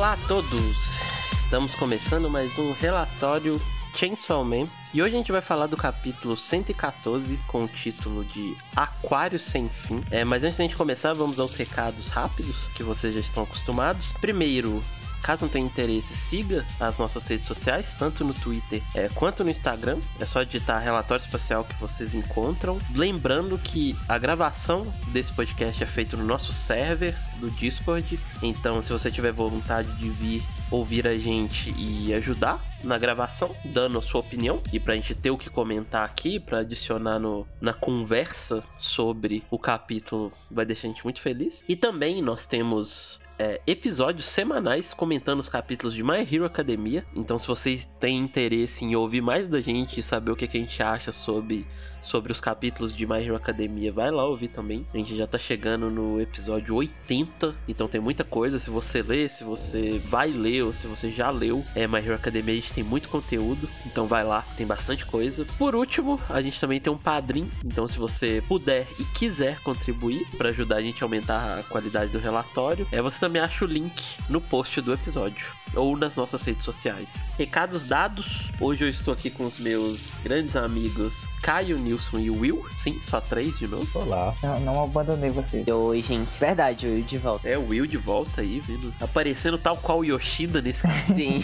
[0.00, 0.96] Olá a todos!
[1.30, 3.60] Estamos começando mais um relatório
[3.94, 4.66] Chainsaw Man.
[4.94, 9.68] E hoje a gente vai falar do capítulo 114 com o título de Aquário Sem
[9.68, 10.00] Fim.
[10.10, 14.12] É, mas antes da gente começar, vamos aos recados rápidos que vocês já estão acostumados.
[14.12, 14.82] Primeiro,
[15.22, 19.50] Caso não tenha interesse, siga as nossas redes sociais, tanto no Twitter é, quanto no
[19.50, 19.98] Instagram.
[20.18, 22.78] É só digitar relatório espacial que vocês encontram.
[22.94, 28.18] Lembrando que a gravação desse podcast é feita no nosso server do Discord.
[28.42, 33.98] Então, se você tiver vontade de vir ouvir a gente e ajudar na gravação, dando
[33.98, 37.72] a sua opinião e pra gente ter o que comentar aqui, para adicionar no, na
[37.72, 41.64] conversa sobre o capítulo, vai deixar a gente muito feliz.
[41.68, 47.06] E também nós temos é, episódios semanais comentando os capítulos de My Hero Academia.
[47.16, 50.58] Então, se vocês têm interesse em ouvir mais da gente e saber o que, que
[50.58, 51.66] a gente acha sobre
[52.02, 54.86] sobre os capítulos de My Hero Academia, vai lá ouvir também.
[54.92, 58.58] A gente já tá chegando no episódio 80, então tem muita coisa.
[58.58, 62.14] Se você lê, se você vai ler ou se você já leu, é My Hero
[62.14, 65.44] Academia, a gente tem muito conteúdo, então vai lá, tem bastante coisa.
[65.58, 70.26] Por último, a gente também tem um padrinho, então se você puder e quiser contribuir
[70.36, 73.68] para ajudar a gente a aumentar a qualidade do relatório, é você também acha o
[73.68, 77.24] link no post do episódio ou nas nossas redes sociais.
[77.38, 78.50] Recados dados.
[78.60, 82.64] Hoje eu estou aqui com os meus grandes amigos Caio, Nilson e Will.
[82.78, 83.86] Sim, só três de novo.
[83.98, 84.32] Olá.
[84.42, 85.64] Não, não abandonei você.
[85.70, 86.28] Oi, gente.
[86.38, 87.48] Verdade, o Will de volta.
[87.48, 88.94] É, o Will de volta aí, vindo.
[89.00, 91.42] Aparecendo tal qual o Yoshida nesse Sim,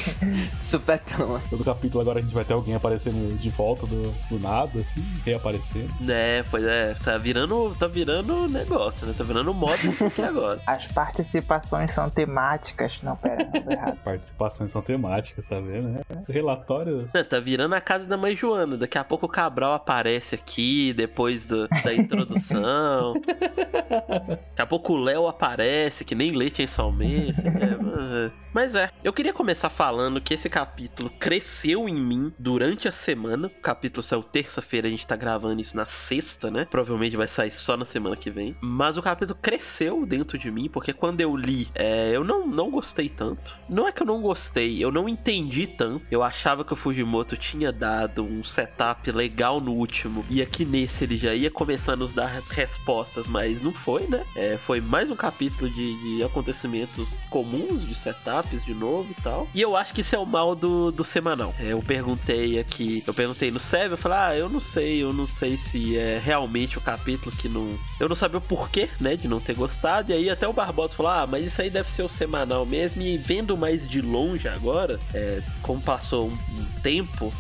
[0.61, 1.43] super cama.
[1.51, 5.03] Todo capítulo agora a gente vai ter alguém aparecendo de volta do, do nada, assim,
[5.25, 5.91] reaparecendo.
[6.09, 6.95] É, pois é.
[6.95, 9.15] Tá virando, tá virando negócio, né?
[9.17, 10.61] Tá virando moda isso aqui agora.
[10.67, 12.93] As participações são temáticas.
[13.03, 13.99] Não, pera, não, errado.
[14.05, 15.89] Participações são temáticas, tá vendo?
[15.89, 16.01] né?
[16.29, 17.09] Relatório.
[17.13, 18.77] É, tá virando a casa da mãe Joana.
[18.77, 23.15] Daqui a pouco o Cabral aparece aqui, depois do, da introdução.
[24.57, 27.43] Daqui a pouco o Léo aparece, que nem leite em salmense.
[27.47, 32.93] É, mas é, eu queria começar falando que esse capítulo cresceu em mim durante a
[32.93, 33.49] semana.
[33.49, 36.67] O capítulo saiu terça-feira, a gente tá gravando isso na sexta, né?
[36.71, 38.57] Provavelmente vai sair só na semana que vem.
[38.61, 42.71] Mas o capítulo cresceu dentro de mim, porque quando eu li, é, eu não, não
[42.71, 43.57] gostei tanto.
[43.69, 46.07] Não é que eu não gostei, eu não entendi tanto.
[46.11, 50.25] Eu achava que o Fujimoto tinha dado um setup legal no último.
[50.29, 54.25] E aqui nesse ele já ia começar a nos dar respostas, mas não foi, né?
[54.35, 59.49] É, foi mais um capítulo de, de acontecimentos comuns, de setup de novo e tal.
[59.55, 61.55] E eu acho que isso é o mal do, do semanal.
[61.59, 65.13] É, eu perguntei aqui, eu perguntei no Seb, eu falei, ah, eu não sei, eu
[65.13, 67.79] não sei se é realmente o capítulo que não.
[68.01, 70.11] Eu não sabia o porquê, né, de não ter gostado.
[70.11, 73.03] E aí até o Barbosa falou, ah, mas isso aí deve ser o semanal mesmo.
[73.03, 77.33] E vendo mais de longe agora, é, como passou um, um tempo,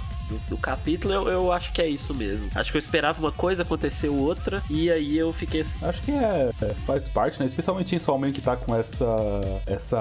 [0.49, 2.49] do, capítulo, eu, eu, acho que é isso mesmo.
[2.55, 5.79] Acho que eu esperava uma coisa, aconteceu outra, e aí eu fiquei assim.
[5.85, 6.53] Acho que é,
[6.87, 7.47] faz parte, né?
[7.47, 9.07] Especialmente em Soulman que tá com essa.
[9.67, 9.99] essa.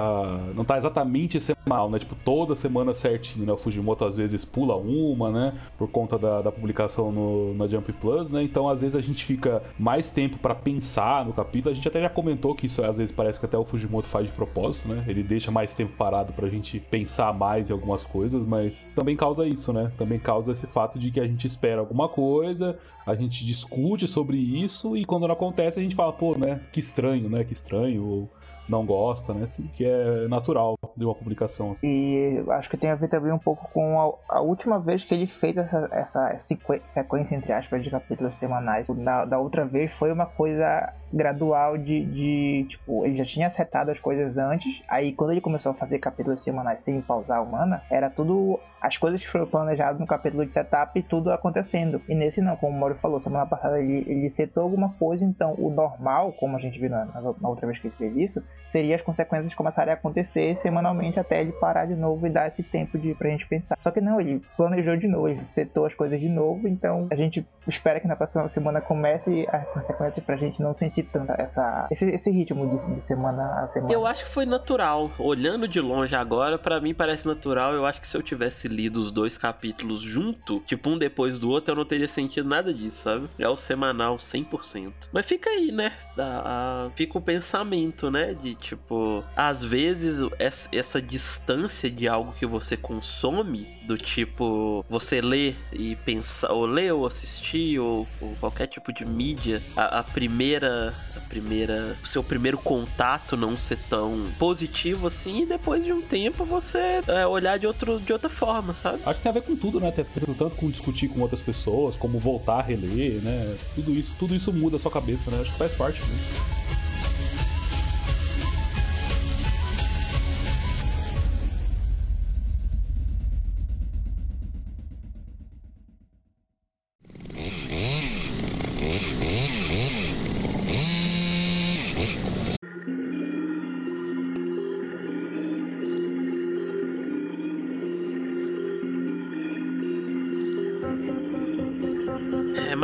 [0.54, 1.98] Não tá exatamente semanal, né?
[1.98, 3.52] Tipo, toda semana certinho, né?
[3.52, 5.54] O Fujimoto às vezes pula uma, né?
[5.78, 8.42] Por conta da, da publicação no, na Jump Plus, né?
[8.42, 11.72] Então às vezes a gente fica mais tempo para pensar no capítulo.
[11.72, 14.26] A gente até já comentou que isso às vezes parece que até o Fujimoto faz
[14.26, 15.04] de propósito, né?
[15.06, 19.46] Ele deixa mais tempo parado pra gente pensar mais em algumas coisas, mas também causa
[19.46, 19.92] isso, né?
[19.96, 24.06] Também também causa esse fato de que a gente espera alguma coisa, a gente discute
[24.06, 27.52] sobre isso e quando não acontece a gente fala, pô, né, que estranho, né, que
[27.52, 28.30] estranho, ou
[28.68, 29.44] não gosta, né?
[29.44, 31.72] Assim, que é natural de uma publicação.
[31.72, 31.86] Assim.
[31.86, 35.14] E acho que tem a ver também um pouco com a, a última vez que
[35.14, 38.86] ele fez essa, essa sequência, entre aspas, de capítulos semanais.
[38.88, 43.90] Da, da outra vez foi uma coisa gradual de, de, tipo, ele já tinha acertado
[43.90, 47.82] as coisas antes, aí quando ele começou a fazer capítulos semanais sem pausar a humana,
[47.90, 52.00] era tudo as coisas que foram planejadas no capítulo de setup e tudo acontecendo.
[52.08, 55.54] E nesse não, como o Mauro falou, semana passada ele, ele setou alguma coisa, então
[55.58, 58.96] o normal, como a gente viu na, na outra vez que ele fez isso, seria
[58.96, 62.98] as consequências começarem a acontecer semanalmente até ele parar de novo e dar esse tempo
[62.98, 63.78] de, pra gente pensar.
[63.80, 67.14] Só que não, ele planejou de novo, ele setou as coisas de novo, então a
[67.16, 71.86] gente espera que na próxima semana comece as consequências pra gente não sentir tanto essa,
[71.90, 73.92] esse, esse ritmo de, de, semana a semana.
[73.92, 75.10] Eu acho que foi natural.
[75.18, 77.74] Olhando de longe agora, para mim parece natural.
[77.74, 81.50] Eu acho que se eu tivesse lido os dois capítulos junto, tipo um depois do
[81.50, 83.28] outro, eu não teria sentido nada disso, sabe?
[83.38, 84.92] É o semanal 100%.
[85.12, 85.92] Mas fica aí, né?
[86.18, 88.34] A, a, fica o pensamento, né?
[88.34, 95.54] De tipo, às vezes essa distância de algo que você consome, do tipo, você lê
[95.72, 100.85] e pensar, ou ler ou assistir, ou, ou qualquer tipo de mídia, a, a primeira
[101.28, 107.00] primeira, seu primeiro contato não ser tão positivo assim, e depois de um tempo você
[107.08, 109.00] é, olhar de, outro, de outra forma, sabe?
[109.04, 109.92] Acho que tem a ver com tudo, né?
[109.92, 113.56] Tanto com discutir com outras pessoas, como voltar a reler, né?
[113.74, 115.40] Tudo isso, tudo isso muda a sua cabeça, né?
[115.40, 116.00] Acho que faz parte.
[116.02, 116.65] Né?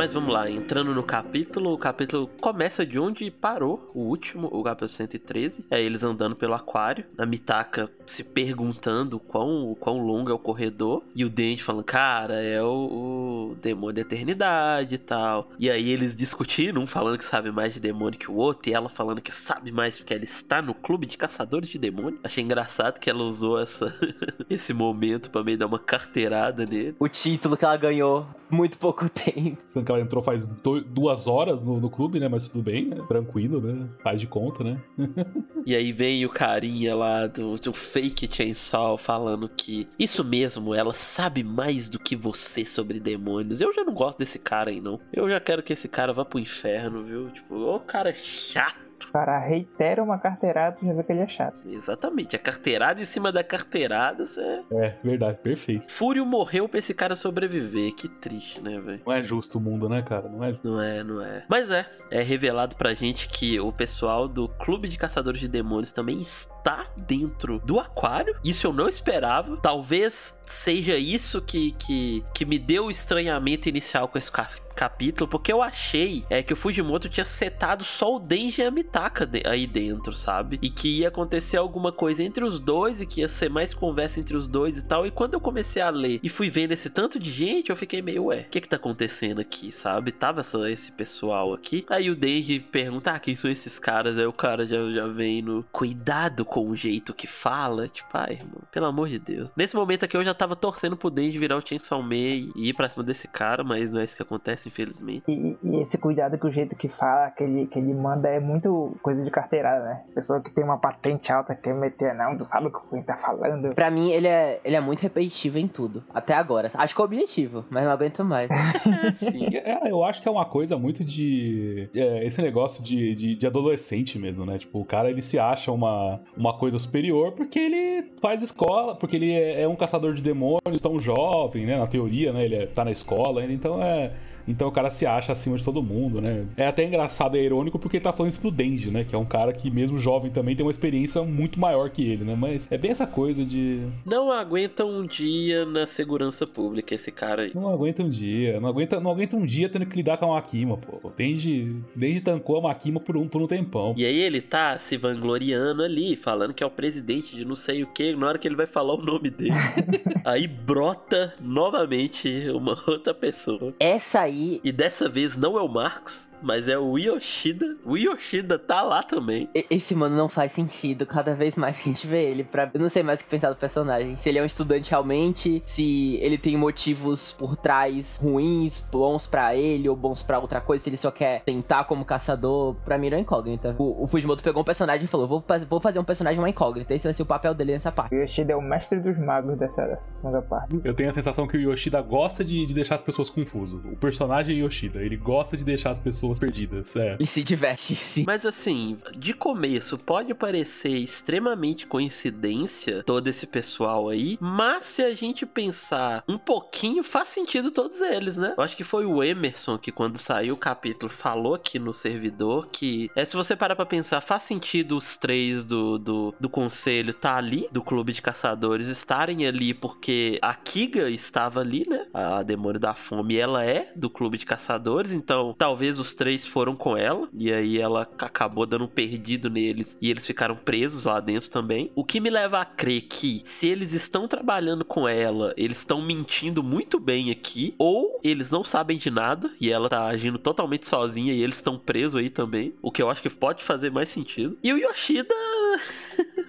[0.03, 4.61] Mas vamos lá, entrando no capítulo, o capítulo começa de onde parou o último, o
[4.61, 5.65] capítulo 113.
[5.71, 11.03] É eles andando pelo aquário, a Mitaka se perguntando quão, quão longo é o corredor,
[11.15, 13.22] e o Dente falando, cara, é o, o
[13.61, 15.49] demônio da eternidade e tal.
[15.59, 18.73] E aí eles discutindo, um falando que sabe mais de demônio que o outro, e
[18.73, 22.19] ela falando que sabe mais porque ela está no clube de caçadores de demônio.
[22.23, 23.93] Achei engraçado que ela usou essa,
[24.49, 26.95] esse momento pra meio dar uma carteirada nele.
[26.99, 29.57] O título que ela ganhou muito pouco tempo.
[29.65, 32.27] Sendo que ela entrou faz duas horas no, no clube, né?
[32.27, 32.97] Mas tudo bem, né?
[33.07, 33.87] Tranquilo, né?
[34.03, 34.81] Faz de conta, né?
[35.65, 40.93] E aí vem o carinha lá do, do fake Chainsaw falando que isso mesmo, ela
[40.93, 42.99] sabe mais do que você sobre
[43.37, 43.61] demônios.
[43.61, 44.99] Eu já não gosto desse cara aí, não.
[45.11, 47.29] Eu já quero que esse cara vá pro inferno, viu?
[47.31, 48.83] Tipo, ô cara chato.
[49.07, 51.59] O cara reitera uma carteirada pra já ver que ele é chato.
[51.65, 54.61] Exatamente, a carteirada em cima da carteirada, cê...
[54.71, 55.91] É, verdade, perfeito.
[55.91, 57.93] Fúrio morreu pra esse cara sobreviver.
[57.93, 59.01] Que triste, né, velho?
[59.05, 60.27] Não é justo o mundo, né, cara?
[60.29, 61.43] Não é Não é, não é.
[61.47, 65.91] Mas é, é revelado pra gente que o pessoal do Clube de Caçadores de Demônios
[65.91, 68.35] também está dentro do aquário.
[68.43, 69.57] Isso eu não esperava.
[69.57, 74.31] Talvez seja isso que, que, que me deu o estranhamento inicial com esse
[74.73, 78.71] capítulo, porque eu achei é, que o Fujimoto tinha setado só o Denji e a
[78.71, 80.59] Mitaka de- aí dentro, sabe?
[80.61, 84.19] E que ia acontecer alguma coisa entre os dois e que ia ser mais conversa
[84.19, 85.05] entre os dois e tal.
[85.05, 88.01] E quando eu comecei a ler e fui vendo esse tanto de gente, eu fiquei
[88.01, 90.11] meio, ué, o que que tá acontecendo aqui, sabe?
[90.11, 91.85] Tava essa- esse pessoal aqui.
[91.89, 94.17] Aí o Denji pergunta, ah, quem são esses caras?
[94.17, 97.87] Aí o cara já, já vem no cuidado com o jeito que fala.
[97.87, 99.49] Tipo, ai, irmão, pelo amor de Deus.
[99.55, 102.73] Nesse momento aqui eu já tava torcendo pro Denji virar o Chainsaw Man e ir
[102.73, 105.23] pra cima desse cara, mas não é isso que acontece, infelizmente.
[105.27, 108.39] E, e esse cuidado com o jeito que fala, que ele, que ele manda é
[108.39, 110.01] muito coisa de carteirada, né?
[110.13, 113.17] Pessoa que tem uma patente alta quer meter, não, tu sabe o que ele tá
[113.17, 113.73] falando.
[113.75, 116.03] Pra mim, ele é, ele é muito repetitivo em tudo.
[116.13, 116.69] Até agora.
[116.73, 118.49] Acho que é o objetivo, mas não aguento mais.
[119.19, 119.43] Sim.
[119.63, 121.89] É, eu acho que é uma coisa muito de.
[121.95, 124.57] é, esse negócio de, de, de adolescente mesmo, né?
[124.57, 129.15] Tipo, o cara ele se acha uma, uma coisa superior porque ele faz escola, porque
[129.15, 131.77] ele é, é um caçador de demônios tão jovem, né?
[131.77, 132.43] Na teoria, né?
[132.45, 134.11] Ele é- tá na escola ainda, então é.
[134.53, 136.45] Então o cara se acha acima de todo mundo, né?
[136.55, 139.03] É até engraçado, é irônico porque ele tá falando isso pro Denji, né?
[139.03, 142.23] Que é um cara que, mesmo jovem, também tem uma experiência muito maior que ele,
[142.23, 142.35] né?
[142.35, 143.81] Mas é bem essa coisa de.
[144.05, 147.51] Não aguenta um dia na segurança pública esse cara aí.
[147.55, 150.35] Não aguenta um dia, não aguenta, não aguenta um dia tendo que lidar com a
[150.35, 151.11] Makima, pô.
[151.17, 153.95] Desde, desde tancou a Makima por um, por um tempão.
[153.97, 157.83] E aí ele tá se vangloriando ali, falando que é o presidente de não sei
[157.83, 159.51] o que, na hora que ele vai falar o nome dele.
[160.23, 163.73] aí brota novamente uma outra pessoa.
[163.79, 164.42] Essa aí.
[164.63, 167.75] E dessa vez não é o Marcos, mas é o Yoshida.
[167.85, 169.49] O Yoshida tá lá também.
[169.55, 172.43] e- Esse mano não faz sentido cada vez mais que a gente vê ele.
[172.43, 172.69] Pra...
[172.73, 174.17] Eu não sei mais o que pensar do personagem.
[174.17, 179.55] Se ele é um estudante realmente, se ele tem motivos por trás ruins, bons pra
[179.55, 182.75] ele ou bons pra outra coisa, se ele só quer tentar como caçador.
[182.85, 183.75] Pra mim, não é incógnita.
[183.77, 186.93] O, o Fujimoto pegou um personagem e falou: vou, vou fazer um personagem uma incógnita.
[186.93, 188.13] Esse vai ser o papel dele nessa parte.
[188.15, 190.79] O Yoshida é o mestre dos magos dessa, dessa segunda parte.
[190.83, 193.79] Eu tenho a sensação que o Yoshida gosta de, de deixar as pessoas confusas.
[193.85, 196.95] O personagem é Yoshida, ele gosta de deixar as pessoas perdidas.
[196.95, 197.17] É.
[197.19, 198.23] E se diverte, sim.
[198.25, 205.13] Mas assim, de começo pode parecer extremamente coincidência todo esse pessoal aí, mas se a
[205.13, 208.53] gente pensar um pouquinho, faz sentido todos eles, né?
[208.57, 212.67] Eu acho que foi o Emerson que quando saiu o capítulo falou aqui no servidor
[212.71, 217.13] que é se você parar pra pensar, faz sentido os três do, do, do conselho
[217.13, 222.07] tá ali, do clube de caçadores estarem ali porque a Kiga estava ali, né?
[222.13, 226.73] A demônio da fome, ela é do clube de caçadores, então talvez os três foram
[226.73, 231.19] com ela e aí ela acabou dando um perdido neles e eles ficaram presos lá
[231.19, 231.91] dentro também.
[231.93, 236.01] O que me leva a crer que se eles estão trabalhando com ela, eles estão
[236.01, 240.87] mentindo muito bem aqui, ou eles não sabem de nada e ela tá agindo totalmente
[240.87, 244.07] sozinha e eles estão presos aí também, o que eu acho que pode fazer mais
[244.07, 244.57] sentido.
[244.63, 245.35] E o Yoshida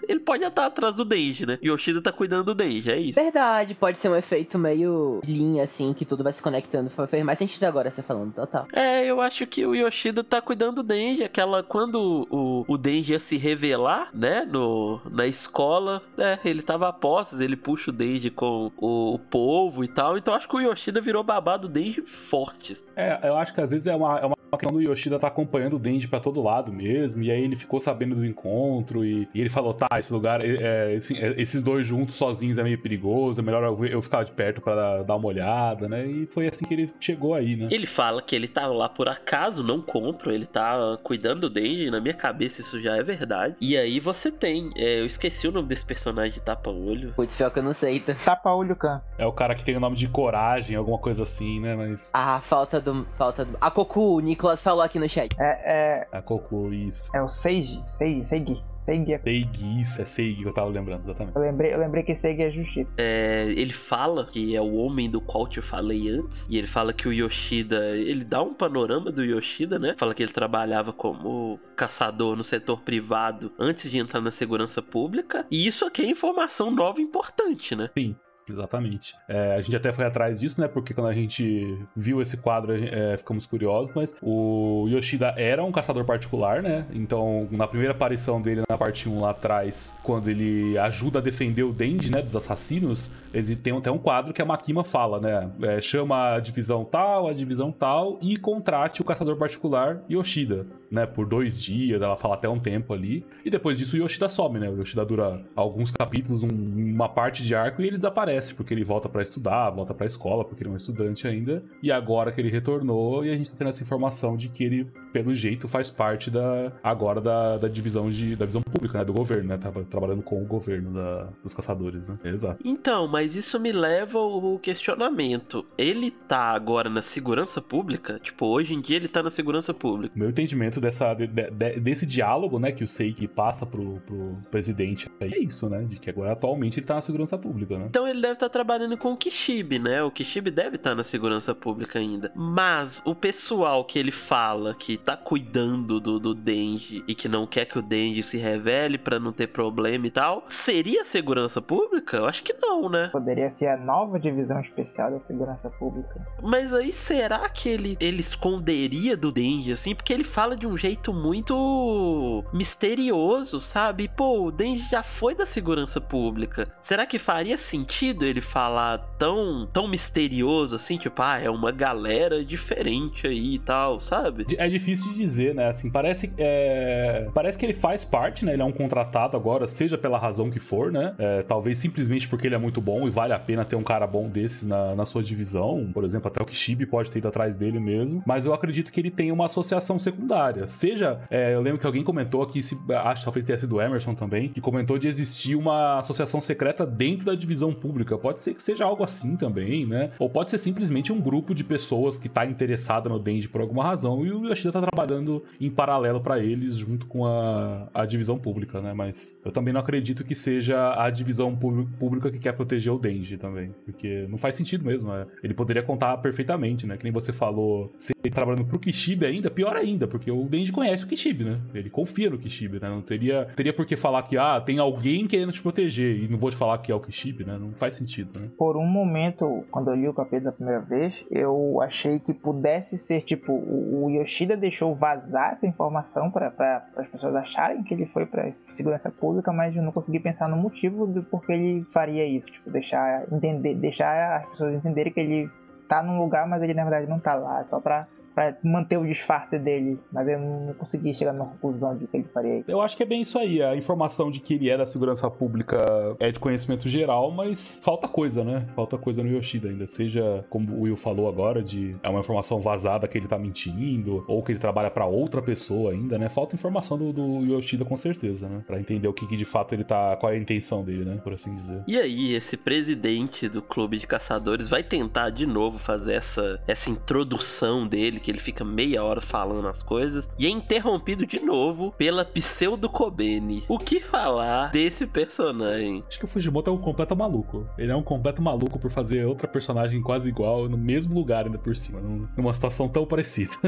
[0.08, 1.58] ele pode estar atrás do Denji, né?
[1.62, 3.20] Yoshida tá cuidando do Denji, é isso.
[3.20, 6.90] Verdade, pode ser um efeito meio linha, assim, que tudo vai se conectando.
[7.08, 8.66] Fez mais sentido agora você falando, total.
[8.73, 11.25] É, eu acho que o Yoshida tá cuidando do Denji.
[11.25, 11.62] Aquela.
[11.62, 14.44] Quando o, o Denji ia se revelar, né?
[14.44, 19.18] No, na escola, é, ele tava a posses, ele puxa o Denji com o, o
[19.18, 20.18] povo e tal.
[20.18, 22.75] Então acho que o Yoshida virou babado do Denji forte.
[22.96, 25.28] É, eu acho que às vezes é uma, é uma uma questão do Yoshida tá
[25.28, 29.28] acompanhando o Denji pra todo lado mesmo, e aí ele ficou sabendo do encontro, e,
[29.34, 32.78] e ele falou, tá, esse lugar, é, esse, é, esses dois juntos sozinhos é meio
[32.78, 36.06] perigoso, é melhor eu, eu ficar de perto para dar, uma olhada, né?
[36.06, 37.68] E foi assim que ele chegou aí, né?
[37.70, 41.90] Ele fala que ele tá lá por acaso, não compro, ele tá cuidando do Denji,
[41.90, 43.56] na minha cabeça isso já é verdade.
[43.60, 47.12] E aí você tem, é, eu esqueci o nome desse personagem de tapa-olho.
[47.14, 48.14] Putz, pior que eu não sei, tá?
[48.14, 49.00] Tapa-olho Khan.
[49.18, 51.74] É o cara que tem o nome de coragem, alguma coisa assim, né?
[51.74, 52.10] Mas.
[52.12, 53.06] Ah, falta do.
[53.16, 53.56] Falta do.
[53.60, 55.34] A Cocu, o Nicolas falou aqui no chat.
[55.38, 57.10] É, é, A Coco, isso.
[57.14, 58.62] é o Seiji, Seiji, Seigi.
[58.85, 59.14] Seigi.
[59.14, 61.35] é- Seigi, isso, é Seigi que eu tava lembrando, exatamente.
[61.37, 62.93] Eu lembrei, eu lembrei que Seigi é justiça.
[62.99, 66.47] É, ele fala que é o homem do qual te falei antes.
[66.50, 67.97] E ele fala que o Yoshida.
[67.97, 69.95] Ele dá um panorama do Yoshida, né?
[69.97, 75.47] Fala que ele trabalhava como caçador no setor privado antes de entrar na segurança pública.
[75.50, 77.91] E isso aqui é informação nova e importante, né?
[77.97, 78.14] Sim.
[78.48, 79.14] Exatamente.
[79.28, 80.68] É, a gente até foi atrás disso, né?
[80.68, 85.72] Porque quando a gente viu esse quadro, é, ficamos curiosos, mas o Yoshida era um
[85.72, 86.86] caçador particular, né?
[86.92, 91.62] Então, na primeira aparição dele na parte 1 lá atrás, quando ele ajuda a defender
[91.62, 92.20] o Denji, né?
[92.20, 95.50] Dos assassinos, eles tem até um quadro que a Makima fala, né?
[95.62, 101.04] É, chama a divisão tal, a divisão tal, e contrate o caçador particular Yoshida, né?
[101.06, 103.24] Por dois dias, ela fala até um tempo ali.
[103.44, 104.68] E depois disso o Yoshida some, né?
[104.70, 108.84] O Yoshida dura alguns capítulos, um- uma parte de arco, e ele desaparece, porque ele
[108.84, 111.62] volta pra estudar, volta pra escola, porque ele é um estudante ainda.
[111.82, 114.86] E agora que ele retornou, e a gente tá tendo essa informação de que ele,
[115.14, 119.04] pelo jeito, faz parte da agora da, da divisão de da visão pública, né?
[119.04, 119.56] Do governo, né?
[119.56, 122.18] Tava trabalhando com o governo da- dos caçadores, né?
[122.25, 122.59] Exato.
[122.64, 125.64] Então, mas isso me leva ao questionamento.
[125.78, 128.18] Ele tá agora na segurança pública?
[128.21, 130.12] Tipo, hoje em dia ele tá na segurança pública.
[130.18, 135.09] Meu entendimento dessa, de- de- desse diálogo, né, que o Seiki passa pro, pro presidente
[135.21, 135.85] é isso, né?
[135.88, 137.87] De que agora atualmente ele tá na segurança pública, né?
[137.88, 140.02] Então ele deve estar trabalhando com o Kishibe, né?
[140.02, 142.33] O Kishibe deve estar na segurança pública ainda.
[142.35, 147.46] Mas o pessoal que ele fala que tá cuidando do, do Denji e que não
[147.46, 152.16] quer que o Denji se revele pra não ter problema e tal, seria segurança pública?
[152.16, 153.08] Eu acho que não, né?
[153.12, 156.26] Poderia ser a nova divisão especial da segurança pública.
[156.42, 159.94] Mas aí será que ele, ele esconderia do Denji, assim?
[159.94, 164.08] Porque ele fala de um jeito muito misterioso, sabe?
[164.08, 166.73] Pô, o Denji já foi da segurança pública.
[166.80, 170.96] Será que faria sentido ele falar tão, tão misterioso assim?
[170.96, 174.46] Tipo, ah, é uma galera diferente aí e tal, sabe?
[174.56, 175.68] É difícil de dizer, né?
[175.68, 178.52] Assim, parece, é, parece que ele faz parte, né?
[178.52, 181.14] Ele é um contratado agora, seja pela razão que for, né?
[181.18, 184.06] É, talvez simplesmente porque ele é muito bom e vale a pena ter um cara
[184.06, 185.90] bom desses na, na sua divisão.
[185.92, 188.22] Por exemplo, até o Kishibe pode ter ido atrás dele mesmo.
[188.26, 190.66] Mas eu acredito que ele tem uma associação secundária.
[190.66, 193.80] Seja, é, eu lembro que alguém comentou aqui, se, acho que talvez tenha sido o
[193.80, 198.16] Emerson também, que comentou de existir uma associação secreta dentro da divisão pública.
[198.16, 200.10] Pode ser que seja algo assim também, né?
[200.18, 203.82] Ou pode ser simplesmente um grupo de pessoas que tá interessada no Denji por alguma
[203.82, 208.38] razão e o Yoshida tá trabalhando em paralelo pra eles junto com a, a divisão
[208.38, 208.93] pública, né?
[208.93, 212.99] Mas eu também não acredito que seja a divisão pú- pública que quer proteger o
[212.99, 215.26] Denji também, porque não faz sentido mesmo, né?
[215.43, 216.97] Ele poderia contar perfeitamente, né?
[216.97, 220.73] Que nem você falou, se ele trabalhando pro Kishibe ainda, pior ainda, porque o Denji
[220.73, 221.61] conhece o Kishibe, né?
[221.75, 222.88] Ele confia no Kishibe, né?
[222.88, 226.38] Não teria, teria por que falar que, ah, tem alguém querendo te proteger e não
[226.38, 227.57] vou te falar que é o Kishibe, né?
[227.59, 228.49] Não faz sentido, né?
[228.57, 232.97] Por um momento, quando eu li o capítulo da primeira vez, eu achei que pudesse
[232.99, 238.25] ser tipo o Yoshida deixou vazar essa informação para as pessoas acharem que ele foi
[238.25, 242.47] para segurança pública, mas eu não consegui pensar no motivo do porquê ele faria isso,
[242.47, 245.50] tipo deixar entender, deixar as pessoas entenderem que ele
[245.87, 248.99] tá num lugar, mas ele na verdade não tá lá, é só pra para manter
[248.99, 252.71] o disfarce dele, mas eu não consegui chegar numa conclusão de que ele faria isso.
[252.71, 253.62] Eu acho que é bem isso aí.
[253.62, 255.76] A informação de que ele é da segurança pública
[256.19, 258.67] é de conhecimento geral, mas falta coisa, né?
[258.75, 259.87] Falta coisa no Yoshida ainda.
[259.87, 264.25] Seja, como o Will falou agora, de é uma informação vazada que ele tá mentindo,
[264.26, 266.29] ou que ele trabalha pra outra pessoa ainda, né?
[266.29, 268.62] Falta informação do, do Yoshida com certeza, né?
[268.67, 270.17] Pra entender o que, que de fato ele tá.
[270.17, 271.21] qual é a intenção dele, né?
[271.23, 271.83] Por assim dizer.
[271.87, 276.91] E aí, esse presidente do clube de caçadores vai tentar de novo fazer essa, essa
[276.91, 281.93] introdução dele, que ele fica meia hora falando as coisas, e é interrompido de novo
[281.99, 283.62] pela pseudo Kobeni.
[283.69, 286.02] O que falar desse personagem?
[286.09, 287.66] Acho que o Fujimoto é um completo maluco.
[287.76, 291.59] Ele é um completo maluco por fazer outra personagem quase igual, no mesmo lugar ainda
[291.59, 293.52] por cima, num- numa situação tão parecida.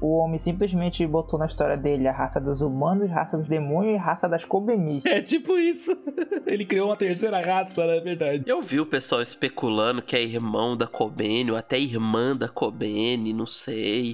[0.00, 3.96] O homem simplesmente botou na história dele a raça dos humanos, raça dos demônios e
[3.98, 5.04] raça das Kobenis.
[5.06, 5.96] É tipo isso.
[6.46, 7.98] Ele criou uma terceira raça, né?
[7.98, 8.44] É verdade.
[8.46, 13.32] Eu vi o pessoal especulando que é irmão da Kobeni, ou até irmã da Kobeni,
[13.32, 13.63] não sei.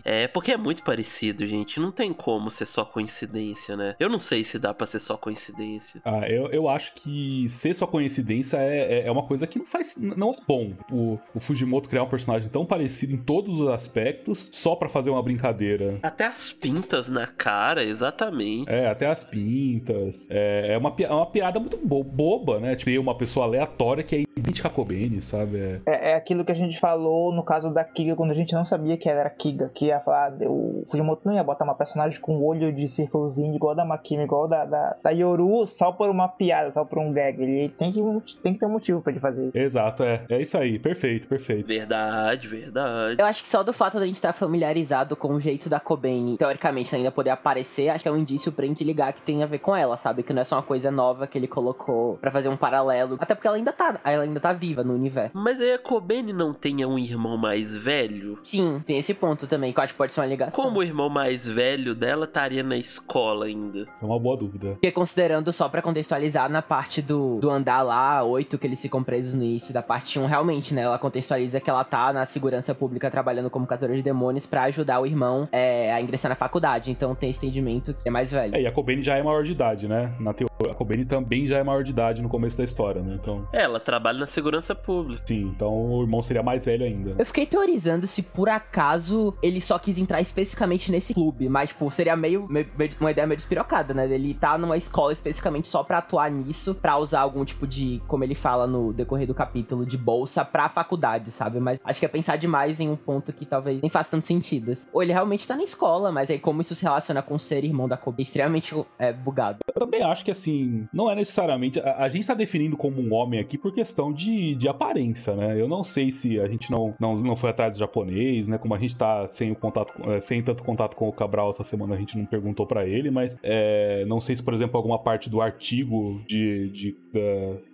[0.04, 1.80] É, porque é muito parecido, gente.
[1.80, 3.94] Não tem como ser só coincidência, né?
[3.98, 6.00] Eu não sei se dá pra ser só coincidência.
[6.04, 9.66] Ah, eu, eu acho que ser só coincidência é, é, é uma coisa que não
[9.66, 9.96] faz.
[9.96, 14.50] Não é bom o, o Fujimoto criar um personagem tão parecido em todos os aspectos
[14.52, 15.98] só pra fazer uma brincadeira.
[16.02, 18.70] Até as pintas na cara, exatamente.
[18.70, 20.26] É, até as pintas.
[20.30, 22.76] É, é uma, é uma piada muito bo- boba, né?
[22.76, 25.58] Tipo, ter uma pessoa aleatória que é idêntica a Kobeni, sabe?
[25.58, 28.52] É, É, é aquilo que a gente falou no caso da Kiga, quando a gente
[28.52, 31.74] não sabia que ela era Kiga, que ia falar, o Fujimoto não ia botar uma
[31.74, 36.10] personagem com olho de círculozinho igual da Makima, igual da, da, da Yoru, só por
[36.10, 37.42] uma piada, só por um gag.
[37.42, 38.00] Ele tem que,
[38.42, 39.50] tem que ter um motivo pra ele fazer.
[39.54, 40.24] exato, é.
[40.28, 40.78] É isso aí.
[40.78, 41.66] Perfeito, perfeito.
[41.66, 43.16] Verdade, verdade.
[43.18, 46.36] Eu acho que só do fato da gente estar familiarizado com o jeito da Cobain,
[46.36, 49.46] teoricamente, ainda poder aparecer, acho que é um indício pra gente ligar que tem a
[49.46, 50.22] ver com ela, sabe?
[50.22, 53.16] Que não é só uma coisa nova que ele colocou pra fazer um paralelo.
[53.18, 55.36] Até porque ela ainda tá, ela ainda tá viva no universo.
[55.38, 58.38] Mas aí a Kobeni não tenha um irmão mais velho?
[58.42, 60.64] Sim, tem esse ponto também, que eu acho que pode ser uma ligação.
[60.64, 63.86] Como o irmão mais velho dela estaria na escola ainda?
[64.00, 64.70] É uma boa dúvida.
[64.72, 69.02] Porque considerando só pra contextualizar na parte do, do andar lá, 8 que eles ficam
[69.02, 70.82] presos no início da parte 1, realmente, né?
[70.82, 75.00] Ela contextualiza que ela tá na segurança pública trabalhando como caçadora de demônios pra ajudar
[75.00, 76.90] o irmão é, a ingressar na faculdade.
[76.90, 78.54] Então tem esse entendimento que é mais velho.
[78.54, 80.12] É, e a Kobeni já é maior de idade, né?
[80.18, 83.18] Na teoria, a Kobeni também já é maior de idade no começo da história, né?
[83.20, 85.22] Então, É, Ela trabalha na segurança pública.
[85.26, 87.14] sim, então o irmão seria mais velho ainda.
[87.18, 91.90] Eu fiquei teorizando se por acaso ele só quis entrar especificamente nesse clube, mas, tipo,
[91.90, 94.10] seria meio, meio- meio- uma ideia meio despirocada, né?
[94.10, 98.24] Ele tá numa escola especificamente só pra atuar nisso, pra usar algum tipo de, como
[98.24, 101.60] ele fala no decorrer do capítulo, de bolsa pra faculdade, sabe?
[101.60, 104.72] Mas acho que é pensar demais em um ponto que talvez nem faça tanto sentido.
[104.92, 107.88] Ou ele realmente tá na escola, mas aí como isso se relaciona com ser irmão
[107.88, 109.58] da Kobe, é extremamente é, bugado.
[109.66, 110.49] Eu também acho que, assim,
[110.92, 111.78] não é necessariamente.
[111.80, 115.60] A, a gente tá definindo como um homem aqui por questão de, de aparência, né?
[115.60, 118.58] Eu não sei se a gente não, não, não foi atrás do japonês, né?
[118.58, 121.64] Como a gente tá sem o contato, eh, sem tanto contato com o Cabral essa
[121.64, 124.98] semana, a gente não perguntou pra ele, mas é, não sei se, por exemplo, alguma
[124.98, 126.96] parte do artigo de, de-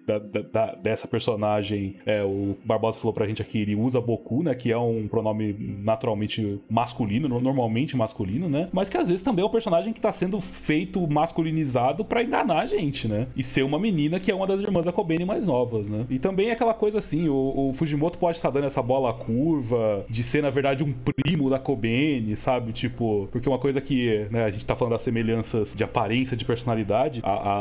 [0.07, 4.43] da, da- da- dessa personagem, é, o Barbosa falou pra gente aqui, ele usa Boku,
[4.43, 4.55] né?
[4.55, 8.69] Que é um pronome naturalmente masculino, no- normalmente masculino, né?
[8.73, 12.66] Mas que às vezes também é um personagem que tá sendo feito masculinizado pra enganar
[12.67, 13.27] gente, né?
[13.37, 16.05] E ser uma menina que é uma das irmãs da Kobeni mais novas, né?
[16.11, 20.05] E também é aquela coisa assim, o, o Fujimoto pode estar dando essa bola curva
[20.09, 22.73] de ser, na verdade, um primo da Kobeni, sabe?
[22.73, 26.45] Tipo, porque uma coisa que né, a gente tá falando das semelhanças de aparência, de
[26.45, 27.59] personalidade, a, a,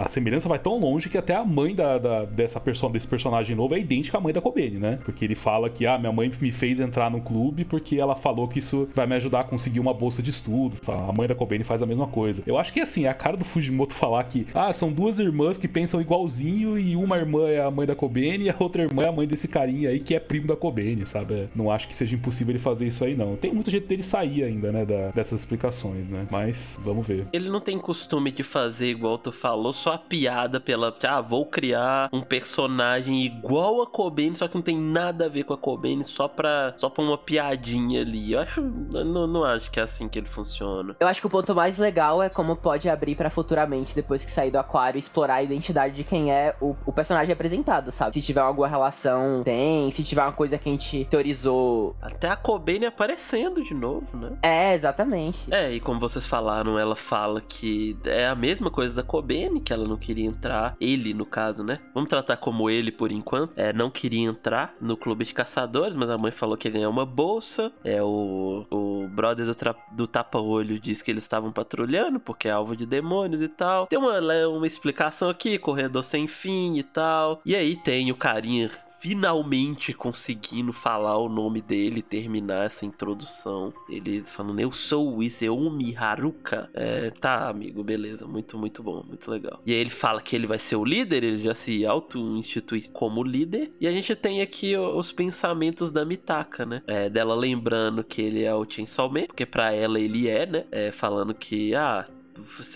[0.00, 3.06] a, a semelhança vai tão longe que até a mãe da, da- dessa perso desse
[3.08, 4.98] personagem novo é idêntica à mãe da Kobeni, né?
[5.04, 8.46] Porque ele fala que, ah, minha mãe me fez entrar no clube porque ela falou
[8.48, 10.94] que isso vai me ajudar a conseguir uma bolsa de estudos, tá?
[10.94, 12.42] A mãe da Kobeni faz a mesma coisa.
[12.46, 15.58] Eu acho que, assim, é a cara do Fujimoto falar que, ah, são duas irmãs
[15.58, 19.02] que pensam igualzinho e uma irmã é a mãe da Kobeni e a outra irmã
[19.04, 21.34] é a mãe desse carinha aí que é primo da Kobeni, sabe?
[21.34, 23.36] É, Não acho que seja impossível ele fazer isso aí, não.
[23.36, 26.26] Tem muito jeito dele sair ainda, né, da- dessas explicações, né?
[26.30, 27.26] Mas, vamos ver.
[27.32, 30.94] Ele não tem costume de fazer igual tu falou, só a piada pela.
[31.04, 35.44] Ah, vou criar um personagem igual a Kobeni, só que não tem nada a ver
[35.44, 38.32] com a Kobeni, só pra, só pra uma piadinha ali.
[38.32, 38.60] Eu acho.
[38.60, 40.96] eu Não, não acho que é assim que ele funciona.
[41.00, 44.27] Eu acho que o ponto mais legal é como pode abrir pra futuramente, depois que
[44.30, 48.14] sair do aquário, explorar a identidade de quem é o, o personagem apresentado, sabe?
[48.14, 49.90] Se tiver alguma relação, tem.
[49.92, 51.96] Se tiver uma coisa que a gente teorizou.
[52.00, 54.36] Até a Kobeni aparecendo de novo, né?
[54.42, 55.38] É, exatamente.
[55.50, 59.72] É, e como vocês falaram, ela fala que é a mesma coisa da Kobeni, que
[59.72, 60.76] ela não queria entrar.
[60.80, 61.80] Ele, no caso, né?
[61.94, 63.52] Vamos tratar como ele por enquanto.
[63.56, 66.88] É, não queria entrar no clube de caçadores, mas a mãe falou que ia ganhar
[66.88, 67.72] uma bolsa.
[67.84, 69.54] É, o, o brother do,
[69.92, 73.86] do tapa-olho disse que eles estavam patrulhando, porque é alvo de demônios e tal.
[73.86, 74.07] Tem uma,
[74.48, 77.40] uma explicação aqui, corredor sem fim e tal.
[77.44, 83.72] E aí tem o carinha finalmente conseguindo falar o nome dele, terminar essa introdução.
[83.88, 86.68] Ele falando, eu sou o Iseumi Haruka.
[86.74, 89.60] É, tá, amigo, beleza, muito, muito bom, muito legal.
[89.64, 93.22] E aí ele fala que ele vai ser o líder, ele já se auto-institui como
[93.22, 93.70] líder.
[93.80, 96.82] E a gente tem aqui os pensamentos da Mitaka, né?
[96.86, 100.64] É, dela lembrando que ele é o Chainsaw Man, porque pra ela ele é, né?
[100.70, 102.06] É, falando que, ah,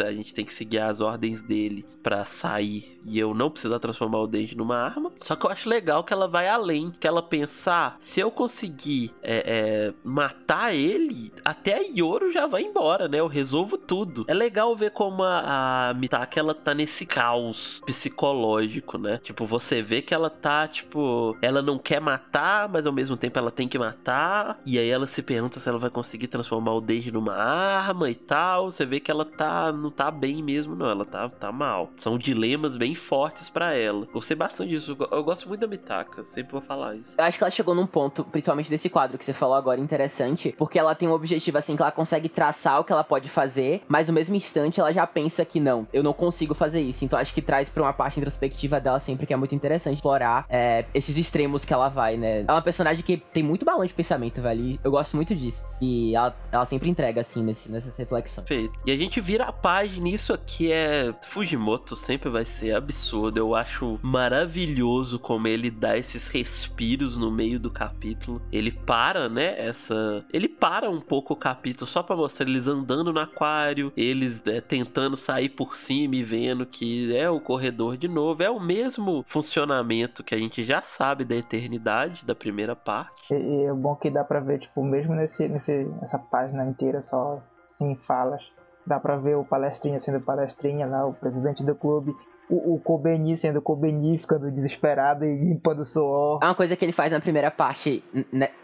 [0.00, 4.18] a gente tem que seguir as ordens dele pra sair e eu não precisar transformar
[4.20, 5.12] o Denji numa arma.
[5.20, 9.12] Só que eu acho legal que ela vai além, que ela pensar, se eu conseguir
[9.22, 13.20] é, é, matar ele, até a Yoro já vai embora, né?
[13.20, 14.24] Eu resolvo tudo.
[14.28, 19.18] É legal ver como a, a Mitaka ela tá nesse caos psicológico, né?
[19.22, 23.38] Tipo, você vê que ela tá, tipo, ela não quer matar, mas ao mesmo tempo
[23.38, 24.60] ela tem que matar.
[24.64, 28.14] E aí ela se pergunta se ela vai conseguir transformar o Denji numa arma e
[28.14, 28.70] tal.
[28.70, 30.88] Você vê que ela tá tá, não tá bem mesmo, não.
[30.88, 31.90] Ela tá, tá mal.
[31.96, 34.06] São dilemas bem fortes para ela.
[34.12, 34.96] Gostei bastante disso.
[35.10, 37.16] Eu gosto muito da Mitaka, sempre vou falar isso.
[37.18, 40.54] Eu acho que ela chegou num ponto, principalmente desse quadro que você falou agora, interessante,
[40.56, 43.82] porque ela tem um objetivo assim que ela consegue traçar o que ela pode fazer,
[43.88, 47.04] mas no mesmo instante ela já pensa que não, eu não consigo fazer isso.
[47.04, 50.46] Então acho que traz pra uma parte introspectiva dela sempre que é muito interessante explorar
[50.48, 52.44] é, esses extremos que ela vai, né?
[52.46, 54.62] É uma personagem que tem muito balão de pensamento, velho.
[54.62, 55.64] E eu gosto muito disso.
[55.80, 58.46] E ela, ela sempre entrega, assim, nesse, nessas reflexões.
[58.46, 58.78] Perfeito.
[58.86, 61.14] E a gente vira a página, isso aqui é.
[61.24, 63.38] Fujimoto sempre vai ser absurdo.
[63.38, 68.42] Eu acho maravilhoso como ele dá esses respiros no meio do capítulo.
[68.50, 69.58] Ele para, né?
[69.58, 70.24] Essa.
[70.32, 74.60] Ele para um pouco o capítulo só pra mostrar eles andando no aquário, eles é,
[74.60, 78.42] tentando sair por cima e vendo que é o corredor de novo.
[78.42, 83.32] É o mesmo funcionamento que a gente já sabe da eternidade da primeira parte.
[83.32, 87.02] E, e é bom que dá pra ver, tipo, mesmo nesse, nesse, nessa página inteira
[87.02, 88.42] só sem falas,
[88.86, 92.14] dá pra ver o palestrinha sendo palestrinha lá, o presidente do clube
[92.48, 96.40] o, o Kobeni sendo Kobeni, ficando desesperado e limpando o suor.
[96.42, 98.02] É uma coisa que ele faz na primeira parte,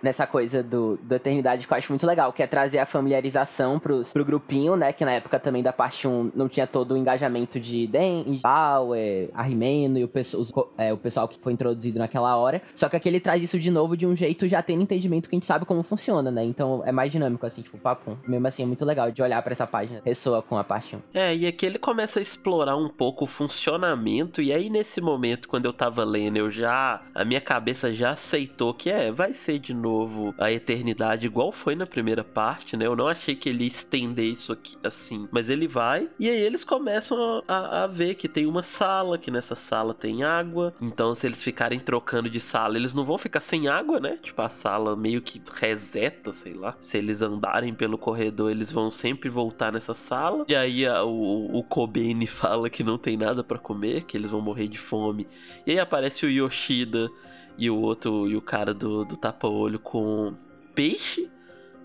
[0.03, 3.79] nessa coisa do, do Eternidade, que eu acho muito legal, que é trazer a familiarização
[3.79, 4.93] pros, pro grupinho, né?
[4.93, 9.31] Que na época também da parte 1 não tinha todo o engajamento de Den, Bauer,
[9.35, 12.61] Arrimeno e o, os, é, o pessoal que foi introduzido naquela hora.
[12.75, 15.35] Só que aqui ele traz isso de novo de um jeito já tendo entendimento que
[15.35, 16.45] a gente sabe como funciona, né?
[16.45, 18.19] Então é mais dinâmico, assim, tipo, papo.
[18.27, 20.03] Mesmo assim, é muito legal de olhar para essa página.
[20.05, 21.01] Ressoa com a parte 1.
[21.15, 24.41] É, e aqui ele começa a explorar um pouco o funcionamento funcionamento.
[24.41, 27.03] E aí, nesse momento, quando eu tava lendo, eu já.
[27.15, 31.75] A minha cabeça já aceitou que é, vai ser de novo a eternidade, igual foi
[31.75, 32.87] na primeira parte, né?
[32.87, 35.29] Eu não achei que ele ia estender isso aqui assim.
[35.31, 36.09] Mas ele vai.
[36.19, 40.23] E aí eles começam a, a ver que tem uma sala, que nessa sala tem
[40.23, 40.75] água.
[40.81, 44.19] Então, se eles ficarem trocando de sala, eles não vão ficar sem água, né?
[44.23, 46.77] Tipo, a sala meio que reseta, sei lá.
[46.81, 50.45] Se eles andarem pelo corredor, eles vão sempre voltar nessa sala.
[50.49, 51.65] E aí a, o, o
[52.29, 55.27] fala que não tem nada para comer, que eles vão morrer de fome.
[55.67, 57.11] E aí aparece o Yoshida
[57.57, 60.35] e o outro, e o cara do, do tapa-olho com
[60.75, 61.31] peixe,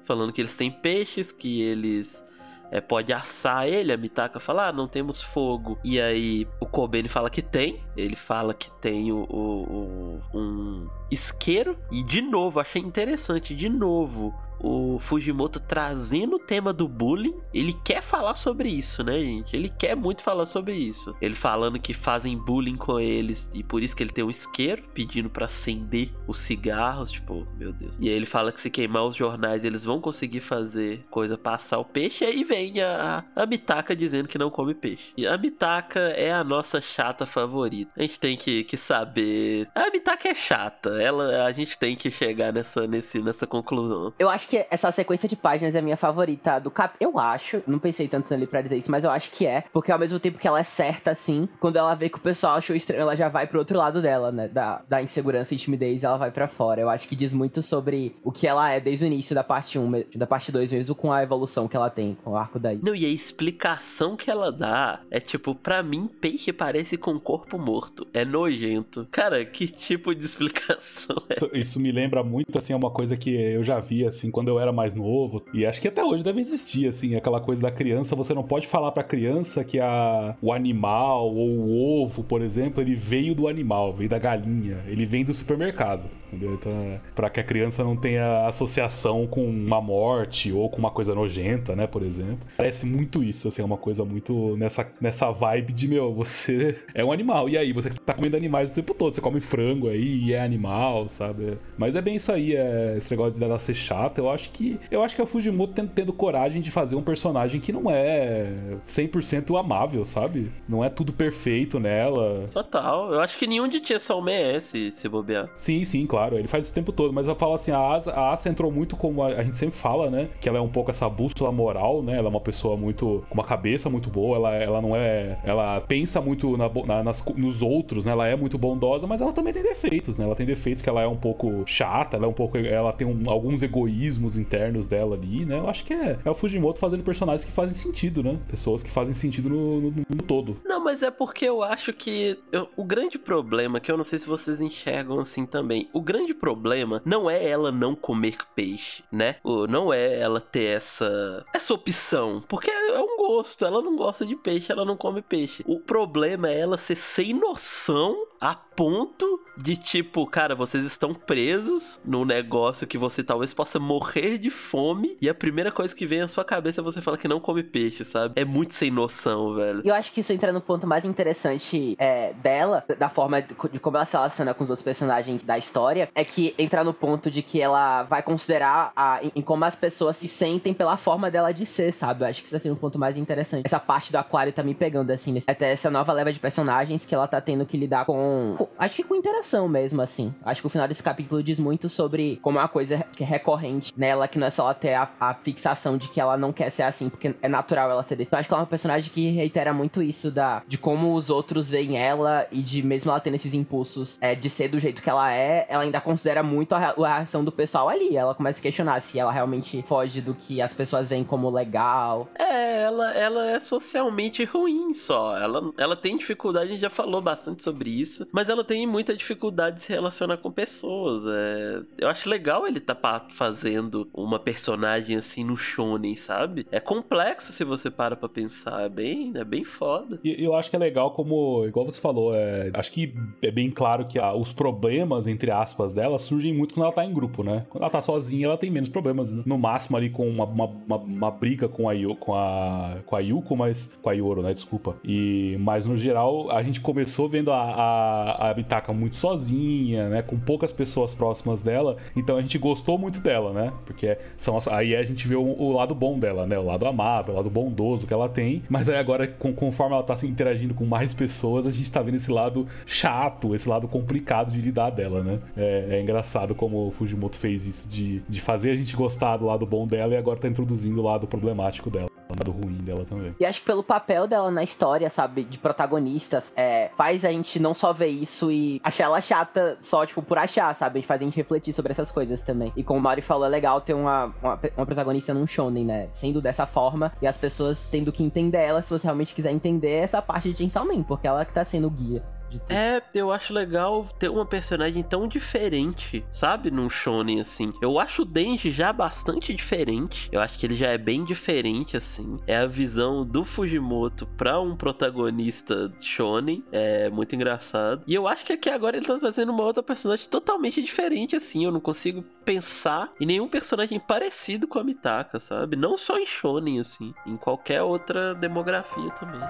[0.06, 2.26] falando que eles têm peixes, que eles
[2.74, 3.92] é, pode assar ele.
[3.92, 5.78] A Mitaka fala, ah, não temos fogo.
[5.84, 7.84] E aí o Kobeni fala que tem.
[7.96, 11.78] Ele fala que tem o, o, o um isqueiro.
[11.92, 17.36] E de novo, achei interessante, de novo, o Fujimoto trazendo o tema do bullying.
[17.54, 19.56] Ele quer falar sobre isso, né, gente?
[19.56, 21.16] Ele quer muito falar sobre isso.
[21.22, 24.84] Ele falando que fazem bullying com eles e por isso que ele tem um isqueiro
[24.94, 27.98] pedindo para acender os cigarros, tipo, meu Deus.
[28.00, 31.80] E aí ele fala que se queimar os jornais eles vão conseguir fazer coisa passar
[31.80, 32.24] o peixe.
[32.24, 35.14] E aí vem a, a Mitaka dizendo que não come peixe.
[35.18, 37.92] E a Mitaka é a nossa chata favorita.
[37.98, 39.68] A gente tem que, que saber.
[39.76, 41.02] A Mitaka é chata.
[41.02, 44.14] Ela, a gente tem que chegar nessa, nesse, nessa conclusão.
[44.18, 46.96] Eu acho que que essa sequência de páginas é a minha favorita do cap.
[47.00, 49.64] Eu acho, não pensei tanto nele pra dizer isso, mas eu acho que é.
[49.74, 52.58] Porque ao mesmo tempo que ela é certa, assim, quando ela vê que o pessoal
[52.58, 54.48] achou estranho, ela já vai pro outro lado dela, né?
[54.48, 56.80] Da, da insegurança e timidez, ela vai para fora.
[56.80, 59.80] Eu acho que diz muito sobre o que ela é desde o início da parte
[59.80, 62.80] 1, da parte 2 mesmo, com a evolução que ela tem, com o arco daí.
[62.84, 67.20] Não, e a explicação que ela dá é tipo, pra mim, peixe parece com um
[67.20, 68.06] corpo morto.
[68.14, 69.08] É nojento.
[69.10, 71.34] Cara, que tipo de explicação é?
[71.34, 74.60] Isso, isso me lembra muito, assim, uma coisa que eu já vi, assim, quando eu
[74.60, 75.42] era mais novo.
[75.54, 78.16] E acho que até hoje deve existir, assim, aquela coisa da criança.
[78.16, 82.82] Você não pode falar pra criança que a, o animal ou o ovo, por exemplo,
[82.82, 84.80] ele veio do animal, veio da galinha.
[84.88, 86.10] Ele vem do supermercado.
[86.34, 86.56] Entendeu?
[86.56, 90.90] Então, é pra que a criança não tenha associação com uma morte ou com uma
[90.90, 92.40] coisa nojenta, né, por exemplo.
[92.58, 97.06] Parece muito isso, assim, é uma coisa muito nessa, nessa vibe de, meu, você é
[97.06, 97.48] um animal.
[97.48, 99.14] E aí, você tá comendo animais o tempo todo.
[99.14, 101.58] Você come frango aí e é animal, sabe?
[101.78, 104.23] Mas é bem isso aí, é, esse negócio de dela ser chata.
[104.24, 107.60] Eu acho que eu acho que a Fujimoto tendo, tendo coragem de fazer um personagem
[107.60, 110.52] que não é 100% amável, sabe?
[110.68, 112.50] Não é tudo perfeito nela.
[112.54, 113.14] Total.
[113.14, 115.50] Eu acho que nenhum de Chainsaw Man é esse, se bobear.
[115.58, 118.32] Sim, sim, claro ele faz o tempo todo, mas eu falo assim, a Asa, a
[118.32, 120.30] Asa entrou muito como a, a, gente sempre fala, né?
[120.40, 122.18] Que ela é um pouco essa bússola moral, né?
[122.18, 123.24] Ela é uma pessoa muito.
[123.30, 125.38] com uma cabeça muito boa, ela, ela não é.
[125.44, 128.12] Ela pensa muito na, na, nas, nos outros, né?
[128.12, 130.26] Ela é muito bondosa, mas ela também tem defeitos, né?
[130.26, 132.58] Ela tem defeitos que ela é um pouco chata, ela é um pouco.
[132.58, 135.60] Ela tem um, alguns egoísmos internos dela ali, né?
[135.60, 138.40] Eu acho que é, é o Fujimoto fazendo personagens que fazem sentido, né?
[138.48, 140.58] Pessoas que fazem sentido no, no, no todo.
[140.66, 144.20] Não, mas é porque eu acho que eu, o grande problema, que eu não sei
[144.20, 149.38] se vocês enxergam assim também, o grande problema não é ela não comer peixe, né?
[149.44, 153.66] Ou não é ela ter essa essa opção, porque é um gosto.
[153.66, 155.64] Ela não gosta de peixe, ela não come peixe.
[155.66, 162.00] O problema é ela ser sem noção A ponto de tipo, cara, vocês estão presos
[162.04, 166.22] num negócio que você talvez possa morrer de fome e a primeira coisa que vem
[166.22, 168.34] à sua cabeça é você falar que não come peixe, sabe?
[168.36, 169.82] É muito sem noção, velho.
[169.86, 173.54] E eu acho que isso entra no ponto mais interessante é, dela, da forma de,
[173.80, 177.30] como ela se relaciona com os outros personagens da história, é que entra no ponto
[177.30, 181.30] de que ela vai considerar a, em, em como as pessoas se sentem pela forma
[181.30, 182.24] dela de ser, sabe?
[182.24, 183.64] Eu acho que isso é assim, um ponto mais interessante.
[183.66, 187.14] Essa parte do aquário tá me pegando, assim, até essa nova leva de personagens que
[187.14, 188.68] ela tá tendo que lidar com, com.
[188.78, 190.34] Acho que com interação mesmo, assim.
[190.44, 193.26] Acho que o final desse capítulo diz muito sobre como é uma coisa que é
[193.26, 196.52] recorrente nela, que não é só ela ter a, a fixação de que ela não
[196.52, 198.30] quer ser assim, porque é natural ela ser desse.
[198.30, 201.30] Então, acho que ela é uma personagem que reitera muito isso da, de como os
[201.30, 205.02] outros veem ela e de mesmo ela tendo esses impulsos é, de ser do jeito
[205.02, 208.16] que ela é, ela ainda considera muito a, a reação do pessoal ali.
[208.16, 212.30] Ela começa a questionar se ela realmente foge do que as pessoas veem como legal.
[212.36, 215.38] É, ela, ela é socialmente ruim só.
[215.38, 219.16] Ela, ela tem dificuldade, a gente já falou bastante sobre isso, mas ela tem muita
[219.16, 221.26] dificuldade de se relacionar com pessoas.
[221.26, 222.96] É, eu acho legal ele tá
[223.30, 226.66] fazendo uma personagem assim no shonen, sabe?
[226.72, 230.20] É complexo se você para pra pensar, é bem, é bem foda.
[230.24, 233.70] E eu acho que é legal como, igual você falou, é, acho que é bem
[233.70, 237.44] claro que a, os problemas, entre aspas, dela surgem muito quando ela tá em grupo,
[237.44, 237.66] né?
[237.70, 239.34] Quando ela tá sozinha, ela tem menos problemas.
[239.34, 239.44] Né?
[239.46, 243.20] No máximo ali com uma, uma, uma, uma briga com a, com a com a
[243.20, 244.54] Yuko, mas com a Yoro, né?
[244.54, 244.96] Desculpa.
[245.04, 250.22] E mas no geral a gente começou vendo a, a, a Mitaka muito sozinha, né?
[250.22, 251.98] Com poucas pessoas próximas dela.
[252.16, 253.74] Então a gente gostou muito dela, né?
[253.86, 256.58] Porque são as, aí a gente vê o, o, lado bom dela, né?
[256.58, 258.64] O lado amável, o lado bondoso que ela tem.
[258.70, 262.02] Mas aí agora, com, conforme ela tá se interagindo com mais pessoas, a gente tá
[262.02, 265.40] vendo esse lado chato, esse lado complicado de lidar dela, né?
[265.56, 269.46] É, é engraçado como o Fujimoto fez isso de, de fazer a gente gostar do
[269.46, 273.36] lado bom dela e agora tá introduzindo o lado problemático dela lado ruim dela também.
[273.40, 277.60] E acho que pelo papel dela na história, sabe, de protagonistas, é, faz a gente
[277.60, 281.02] não só ver isso e achar ela chata só, tipo, por achar, sabe?
[281.02, 282.72] Faz a gente refletir sobre essas coisas também.
[282.76, 286.10] E como o Mari falou, é legal ter uma, uma, uma, protagonista num shonen, né?
[286.14, 289.92] Sendo dessa forma e as pessoas tendo que entender ela se você realmente quiser entender
[289.92, 292.24] essa parte de Chainsaw porque ela que tá sendo o guia.
[292.70, 296.72] É, eu acho legal ter uma personagem tão diferente, sabe?
[296.72, 297.74] Num shonen, assim.
[297.82, 300.30] Eu acho o Denji já bastante diferente.
[300.32, 302.40] Eu acho que ele já é bem diferente, assim.
[302.48, 306.64] É a visão do Fujimoto pra um protagonista shonen.
[306.72, 308.04] É muito engraçado.
[308.08, 311.66] E eu acho que aqui agora ele tá trazendo uma outra personagem totalmente diferente, assim.
[311.66, 315.76] Eu não consigo pensar em nenhum personagem parecido com a Mitaka, sabe?
[315.76, 317.14] Não só em shonen, assim.
[317.26, 319.42] Em qualquer outra demografia também.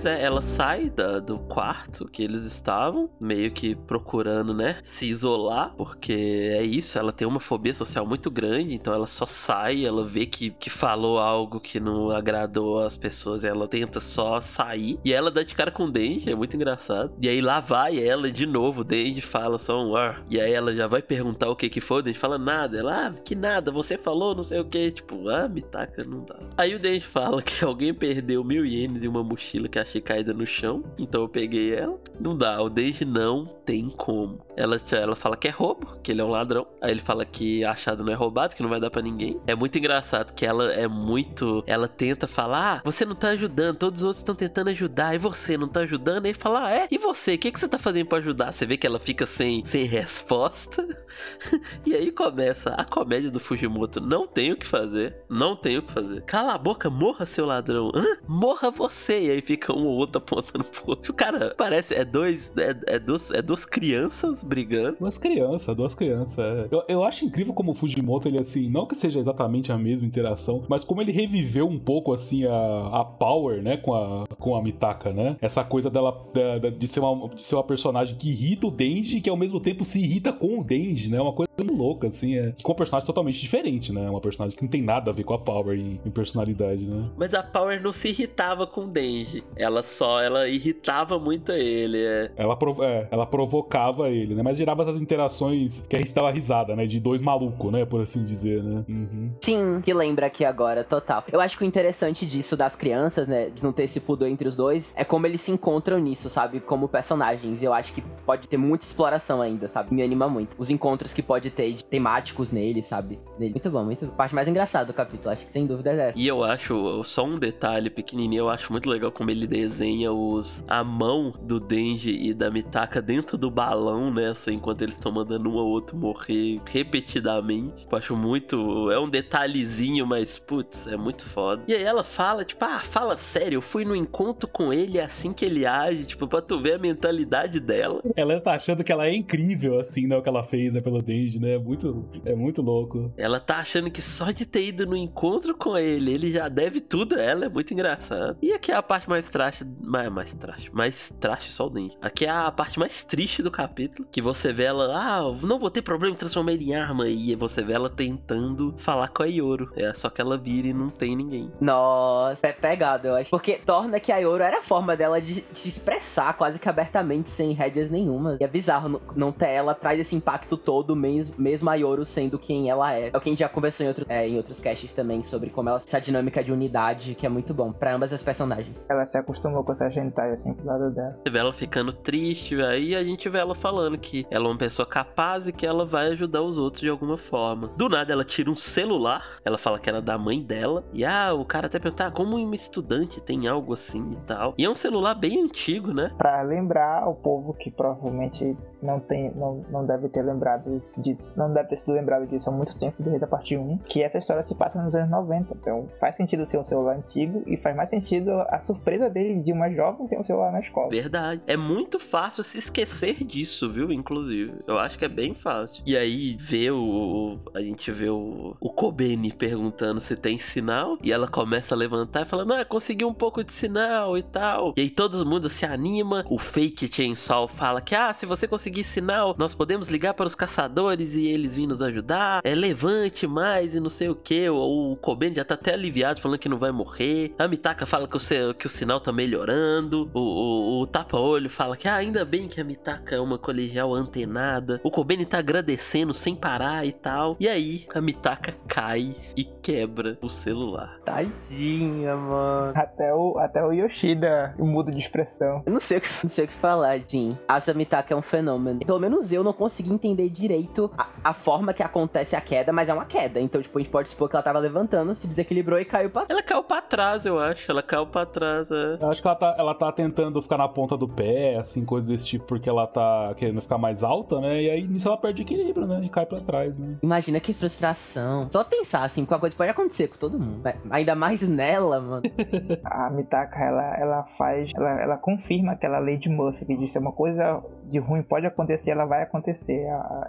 [0.00, 5.04] Mas é, ela sai da, do quarto que eles estavam, meio que procurando, né, se
[5.04, 6.14] isolar, porque
[6.54, 10.24] é isso, ela tem uma fobia social muito grande, então ela só sai, ela vê
[10.24, 15.30] que, que falou algo que não agradou as pessoas, ela tenta só sair, e ela
[15.30, 17.12] dá de cara com o Denji, é muito engraçado.
[17.20, 20.54] E aí lá vai ela de novo, o Denji fala só um ar, e aí
[20.54, 23.34] ela já vai perguntar o que que foi, o Denji fala nada, ela, ah, que
[23.34, 26.38] nada, você falou não sei o que, tipo, ah, me taca, não dá.
[26.56, 30.32] Aí o Denji fala que alguém perdeu mil ienes e uma mochila que achei caída
[30.32, 31.98] no chão, então eu peguei ela.
[32.18, 34.44] Não dá, o Denji não tem como.
[34.56, 36.66] Ela, ela fala que é roubo, que ele é um ladrão.
[36.80, 39.40] Aí ele fala que achado não é roubado, que não vai dar para ninguém.
[39.46, 41.64] É muito engraçado que ela é muito.
[41.66, 45.18] Ela tenta falar: ah, você não tá ajudando, todos os outros estão tentando ajudar, e
[45.18, 46.26] você não tá ajudando?
[46.26, 46.88] Aí ele fala: ah, é?
[46.90, 47.34] E você?
[47.34, 48.52] O que, que você tá fazendo para ajudar?
[48.52, 50.86] Você vê que ela fica sem, sem resposta.
[51.86, 55.82] e aí começa a comédia do Fujimoto: não tem o que fazer, não tem o
[55.82, 56.22] que fazer.
[56.22, 57.90] Cala a boca, morra, seu ladrão.
[57.94, 58.04] Hã?
[58.28, 59.20] Morra você.
[59.26, 61.12] E aí fica um ou outro apontando pro outro.
[61.14, 64.96] Cara, parece, é dois, é, é, duas, é duas crianças brigando.
[65.00, 66.38] Duas crianças, duas crianças.
[66.38, 66.68] É.
[66.70, 70.06] Eu, eu acho incrível como o Fujimoto, ele assim, não que seja exatamente a mesma
[70.06, 74.54] interação, mas como ele reviveu um pouco assim a, a Power, né, com a, com
[74.54, 75.36] a Mitaka, né?
[75.40, 79.20] Essa coisa dela de, de, ser uma, de ser uma personagem que irrita o Denji,
[79.20, 81.20] que ao mesmo tempo se irrita com o Denji, né?
[81.20, 82.54] Uma coisa louca, assim, é.
[82.62, 84.08] Com um personagem totalmente diferente, né?
[84.08, 87.10] Uma personagem que não tem nada a ver com a Power em, em personalidade, né?
[87.16, 89.44] Mas a Power não se irritava com o Denji.
[89.56, 91.98] Ela só, ela irritava muito ele.
[92.02, 92.30] É.
[92.36, 94.42] Ela, prov é, ela provocava ele, né?
[94.42, 96.86] Mas gerava essas interações que a gente dava risada, né?
[96.86, 97.84] De dois malucos, né?
[97.84, 98.84] Por assim dizer, né?
[98.88, 99.32] Uhum.
[99.40, 101.24] Sim, que lembra aqui agora, total.
[101.30, 103.50] Eu acho que o interessante disso das crianças, né?
[103.50, 106.60] De não ter esse pudor entre os dois, é como eles se encontram nisso, sabe?
[106.60, 107.62] Como personagens.
[107.62, 109.94] Eu acho que pode ter muita exploração ainda, sabe?
[109.94, 110.56] Me anima muito.
[110.58, 113.18] Os encontros que pode pode ter de temáticos nele, sabe?
[113.38, 113.52] Nele.
[113.52, 114.04] Muito bom, muito.
[114.04, 116.18] A parte mais engraçada do capítulo, acho que sem dúvida é essa.
[116.18, 120.64] E eu acho, só um detalhe pequenininho, eu acho muito legal como ele desenha os
[120.68, 124.30] a mão do Denji e da Mitaka dentro do balão, né?
[124.30, 127.86] Assim, enquanto eles estão mandando um ao outro morrer repetidamente.
[127.90, 128.90] Eu acho muito.
[128.90, 131.62] É um detalhezinho, mas putz, é muito foda.
[131.66, 135.04] E aí ela fala, tipo, ah, fala sério, eu fui no encontro com ele é
[135.04, 138.00] assim que ele age, tipo, pra tu ver a mentalidade dela.
[138.14, 140.16] Ela tá achando que ela é incrível, assim, né?
[140.16, 141.54] O que ela fez né, pelo Denji, né?
[141.54, 143.12] É muito, é muito louco.
[143.16, 146.80] Ela tá achando que só de ter ido no encontro com ele, ele já deve
[146.80, 148.36] tudo a ela, é muito engraçado.
[148.42, 151.96] E aqui é a parte mais trash, mais, mais trash, mais trash só o Denji.
[152.00, 155.70] Aqui é a parte mais triste do capítulo, que você vê ela, ah, não vou
[155.70, 159.26] ter problema em transformar ele em arma, e você vê ela tentando falar com a
[159.26, 159.72] Yoro.
[159.76, 161.50] É só que ela vira e não tem ninguém.
[161.60, 163.30] Nossa, é pegado, eu acho.
[163.30, 167.30] Porque torna que a Yoro era a forma dela de se expressar quase que abertamente,
[167.30, 168.36] sem rédeas nenhuma.
[168.40, 172.06] E é bizarro não, não ter ela, traz esse impacto todo, mesmo, mesmo a Yoro
[172.06, 173.10] sendo quem ela é.
[173.12, 175.50] É o que a gente já conversou em, outro, é, em outros casts também, sobre
[175.50, 178.86] como ela, essa dinâmica de unidade, que é muito bom para ambas as personagens.
[178.88, 181.18] Ela se acostumou com essa gentalha assim pro lado dela.
[181.22, 184.58] Você vê ela ficando triste, aí a gente vê ela falando que ela é uma
[184.58, 187.68] pessoa capaz e que ela vai ajudar os outros de alguma forma.
[187.76, 191.32] Do nada ela tira um celular, ela fala que era da mãe dela, e ah,
[191.34, 194.54] o cara até pergunta, ah, como uma estudante tem algo assim e tal.
[194.56, 196.12] E é um celular bem antigo, né?
[196.16, 201.52] Pra lembrar ao povo que provavelmente não tem, não, não deve ter lembrado disso, não
[201.52, 204.42] deve ter sido lembrado disso há muito tempo, desde a parte 1, que essa história
[204.42, 205.54] se passa nos anos 90.
[205.60, 209.52] Então faz sentido ser um celular antigo e faz mais sentido a surpresa dele de
[209.52, 210.90] uma jovem ter um celular na escola.
[210.90, 211.42] Verdade.
[211.46, 213.92] É muito fácil se esquecer disso, viu?
[213.92, 214.54] Inclusive.
[214.66, 215.82] Eu acho que é bem fácil.
[215.86, 217.38] E aí vê o.
[217.54, 220.98] A gente vê o, o Kobeni perguntando se tem sinal.
[221.02, 224.74] E ela começa a levantar e falando: Ah, consegui um pouco de sinal e tal.
[224.76, 226.24] E aí todo mundo se anima.
[226.28, 230.34] O fake Chainsaw fala que, ah, se você conseguir sinal, nós podemos ligar para os
[230.34, 232.40] caçadores e eles virem nos ajudar.
[232.44, 234.48] É levante mais e não sei o que.
[234.48, 237.34] O Kobeni já tá até aliviado, falando que não vai morrer.
[237.38, 240.10] A Mitaka fala que o, que o sinal tá melhorando.
[240.14, 243.94] O, o, o tapa-olho fala que ah, ainda bem que a Mitaka é uma colegial
[243.94, 244.80] antenada.
[244.84, 247.36] O Kobeni tá agradecendo sem parar e tal.
[247.40, 250.98] E aí a Mitaka cai e quebra o celular.
[251.04, 252.72] Tadinha, mano.
[252.74, 255.62] Até o, até o Yoshida muda de expressão.
[255.66, 257.36] Eu não sei o que, não sei o que falar, sim.
[257.48, 258.59] A Samitaka é um fenômeno.
[258.84, 262.88] Pelo menos eu não consegui entender direito a, a, forma que acontece a queda, mas
[262.88, 263.40] é uma queda.
[263.40, 266.26] Então, tipo, a gente pode supor que ela tava levantando, se desequilibrou e caiu pra
[266.28, 267.70] Ela caiu pra trás, eu acho.
[267.70, 268.98] Ela caiu pra trás, é.
[269.00, 272.10] Eu acho que ela tá, ela tá tentando ficar na ponta do pé, assim, coisas
[272.10, 274.62] desse tipo, porque ela tá querendo ficar mais alta, né?
[274.62, 276.00] E aí nisso ela perde equilíbrio, né?
[276.04, 276.96] E cai pra trás, né?
[277.02, 278.48] Imagina que frustração.
[278.50, 280.62] Só pensar, assim, qualquer coisa pode acontecer com todo mundo.
[280.90, 282.22] Ainda mais nela, mano.
[282.84, 287.12] a Mitaka, ela, ela faz, ela, ela confirma aquela lei de Murphy, que disse uma
[287.12, 289.86] coisa de ruim pode acontecer, ela vai acontecer.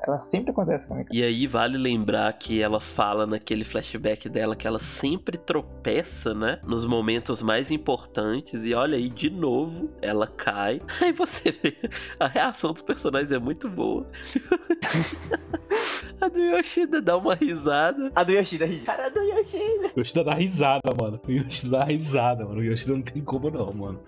[0.07, 1.10] Ela sempre acontece comigo.
[1.12, 6.60] E aí vale lembrar que ela fala naquele flashback dela que ela sempre tropeça, né?
[6.63, 8.65] Nos momentos mais importantes.
[8.65, 10.81] E olha aí, de novo, ela cai.
[11.01, 11.75] Aí você vê,
[12.19, 14.05] a reação dos personagens é muito boa.
[16.21, 18.12] a do Yoshida dá uma risada.
[18.15, 18.79] A do Yoshida ri.
[18.81, 19.91] Cara do Yoshida.
[19.97, 21.19] Yoshida dá risada, mano.
[21.27, 22.60] O Yoshida dá risada, mano.
[22.60, 23.99] O Yoshida não tem como não, mano.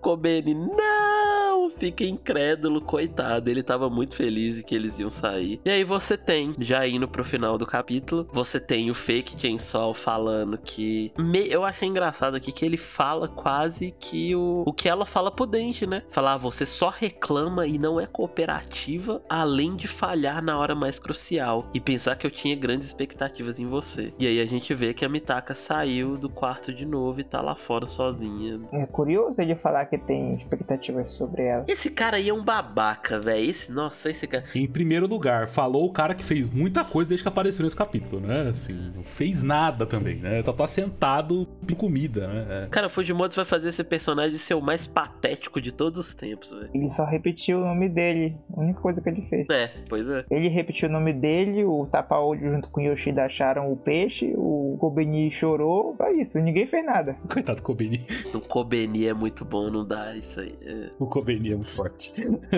[0.00, 1.70] Kobeni, não!
[1.76, 3.41] Fica incrédulo, coitado.
[3.50, 5.60] Ele tava muito feliz que eles iam sair.
[5.64, 9.94] E aí você tem, já indo pro final do capítulo, você tem o fake Chainsaw
[9.94, 11.12] falando que.
[11.18, 11.48] Me...
[11.48, 15.46] Eu achei engraçado aqui que ele fala quase que o, o que ela fala pro
[15.46, 16.02] Denji, né?
[16.10, 20.98] Falar, ah, você só reclama e não é cooperativa, além de falhar na hora mais
[20.98, 21.68] crucial.
[21.74, 24.12] E pensar que eu tinha grandes expectativas em você.
[24.18, 27.40] E aí a gente vê que a Mitaka saiu do quarto de novo e tá
[27.40, 28.60] lá fora sozinha.
[28.72, 31.64] É curioso ele falar que tem expectativas sobre ela.
[31.68, 33.31] Esse cara aí é um babaca, velho.
[33.40, 34.44] Esse, nossa, esse cara.
[34.54, 38.20] Em primeiro lugar, falou o cara que fez muita coisa desde que apareceu nesse capítulo,
[38.20, 38.48] né?
[38.50, 40.42] Assim, não fez nada também, né?
[40.42, 42.46] Só tá sentado com comida, né?
[42.64, 42.68] É.
[42.70, 46.70] Cara, Fujimoto vai fazer esse personagem ser o mais patético de todos os tempos, velho.
[46.74, 48.36] Ele só repetiu o nome dele.
[48.56, 49.46] A única coisa que ele fez.
[49.50, 50.24] É, pois é.
[50.30, 54.76] Ele repetiu o nome dele, o Tapa-Olho junto com o Yoshida acharam o peixe, o
[54.78, 55.94] Kobeni chorou.
[55.96, 57.16] Só isso, ninguém fez nada.
[57.30, 58.06] Coitado do Kobeni.
[58.34, 60.58] O Kobeni é muito bom, não dá isso aí.
[60.64, 60.90] É.
[60.98, 62.14] O Kobeni é muito forte.